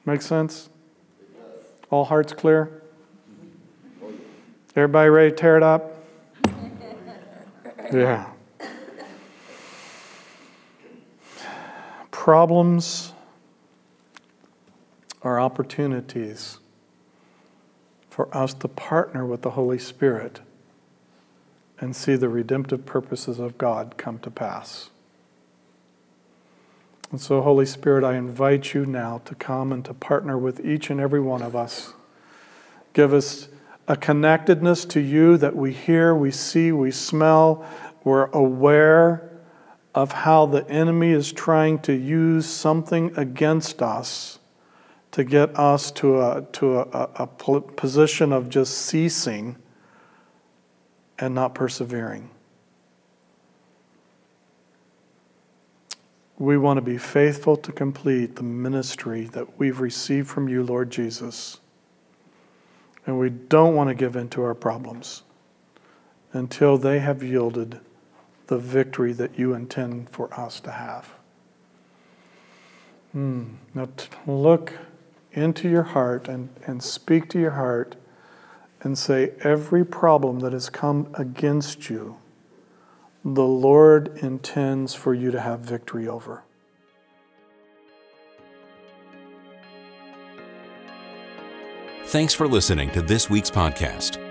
Make 0.05 0.23
sense? 0.23 0.69
All 1.91 2.05
hearts 2.05 2.33
clear? 2.33 2.81
Everybody 4.75 5.09
ready 5.09 5.29
to 5.29 5.35
tear 5.35 5.57
it 5.57 5.63
up? 5.63 5.97
Yeah. 7.91 8.30
Problems 12.31 13.11
are 15.21 15.37
opportunities 15.37 16.59
for 18.09 18.33
us 18.33 18.53
to 18.53 18.69
partner 18.69 19.25
with 19.25 19.41
the 19.41 19.49
Holy 19.49 19.77
Spirit 19.77 20.39
and 21.77 21.93
see 21.93 22.15
the 22.15 22.29
redemptive 22.29 22.85
purposes 22.85 23.37
of 23.37 23.57
God 23.57 23.95
come 23.97 24.17
to 24.19 24.31
pass. 24.31 24.91
And 27.11 27.19
so, 27.19 27.41
Holy 27.41 27.65
Spirit, 27.65 28.05
I 28.05 28.15
invite 28.15 28.73
you 28.73 28.85
now 28.85 29.19
to 29.25 29.35
come 29.35 29.73
and 29.73 29.83
to 29.83 29.93
partner 29.93 30.37
with 30.37 30.65
each 30.65 30.89
and 30.89 31.01
every 31.01 31.19
one 31.19 31.41
of 31.41 31.53
us. 31.53 31.95
Give 32.93 33.13
us 33.13 33.49
a 33.89 33.97
connectedness 33.97 34.85
to 34.85 35.01
you 35.01 35.35
that 35.35 35.57
we 35.57 35.73
hear, 35.73 36.15
we 36.15 36.31
see, 36.31 36.71
we 36.71 36.91
smell, 36.91 37.65
we're 38.05 38.27
aware 38.27 39.30
of 39.93 40.11
how 40.11 40.45
the 40.45 40.67
enemy 40.69 41.11
is 41.11 41.31
trying 41.31 41.79
to 41.79 41.93
use 41.93 42.45
something 42.45 43.13
against 43.17 43.81
us 43.81 44.39
to 45.11 45.23
get 45.23 45.57
us 45.59 45.91
to 45.91 46.21
a, 46.21 46.45
to 46.53 46.79
a, 46.79 47.09
a 47.15 47.27
position 47.27 48.31
of 48.31 48.49
just 48.49 48.77
ceasing 48.77 49.57
and 51.19 51.35
not 51.35 51.53
persevering. 51.53 52.29
We 56.37 56.57
want 56.57 56.77
to 56.77 56.81
be 56.81 56.97
faithful 56.97 57.57
to 57.57 57.71
complete 57.71 58.37
the 58.37 58.43
ministry 58.43 59.25
that 59.25 59.59
we've 59.59 59.79
received 59.79 60.27
from 60.27 60.47
you, 60.47 60.63
Lord 60.63 60.89
Jesus. 60.89 61.59
And 63.05 63.19
we 63.19 63.29
don't 63.29 63.75
want 63.75 63.89
to 63.89 63.93
give 63.93 64.15
in 64.15 64.29
to 64.29 64.43
our 64.43 64.55
problems 64.55 65.23
until 66.33 66.77
they 66.77 66.99
have 66.99 67.21
yielded 67.21 67.79
the 68.51 68.57
victory 68.57 69.13
that 69.13 69.39
you 69.39 69.53
intend 69.53 70.09
for 70.09 70.27
us 70.37 70.59
to 70.59 70.69
have. 70.71 71.13
Hmm. 73.13 73.53
Now, 73.73 73.87
look 74.27 74.73
into 75.31 75.69
your 75.69 75.83
heart 75.83 76.27
and, 76.27 76.49
and 76.67 76.83
speak 76.83 77.29
to 77.29 77.39
your 77.39 77.51
heart 77.51 77.95
and 78.81 78.97
say, 78.97 79.31
Every 79.39 79.85
problem 79.85 80.41
that 80.41 80.51
has 80.51 80.69
come 80.69 81.07
against 81.13 81.89
you, 81.89 82.17
the 83.23 83.47
Lord 83.47 84.17
intends 84.17 84.95
for 84.95 85.13
you 85.13 85.31
to 85.31 85.39
have 85.39 85.61
victory 85.61 86.09
over. 86.09 86.43
Thanks 92.07 92.33
for 92.33 92.49
listening 92.49 92.91
to 92.91 93.01
this 93.01 93.29
week's 93.29 93.49
podcast. 93.49 94.30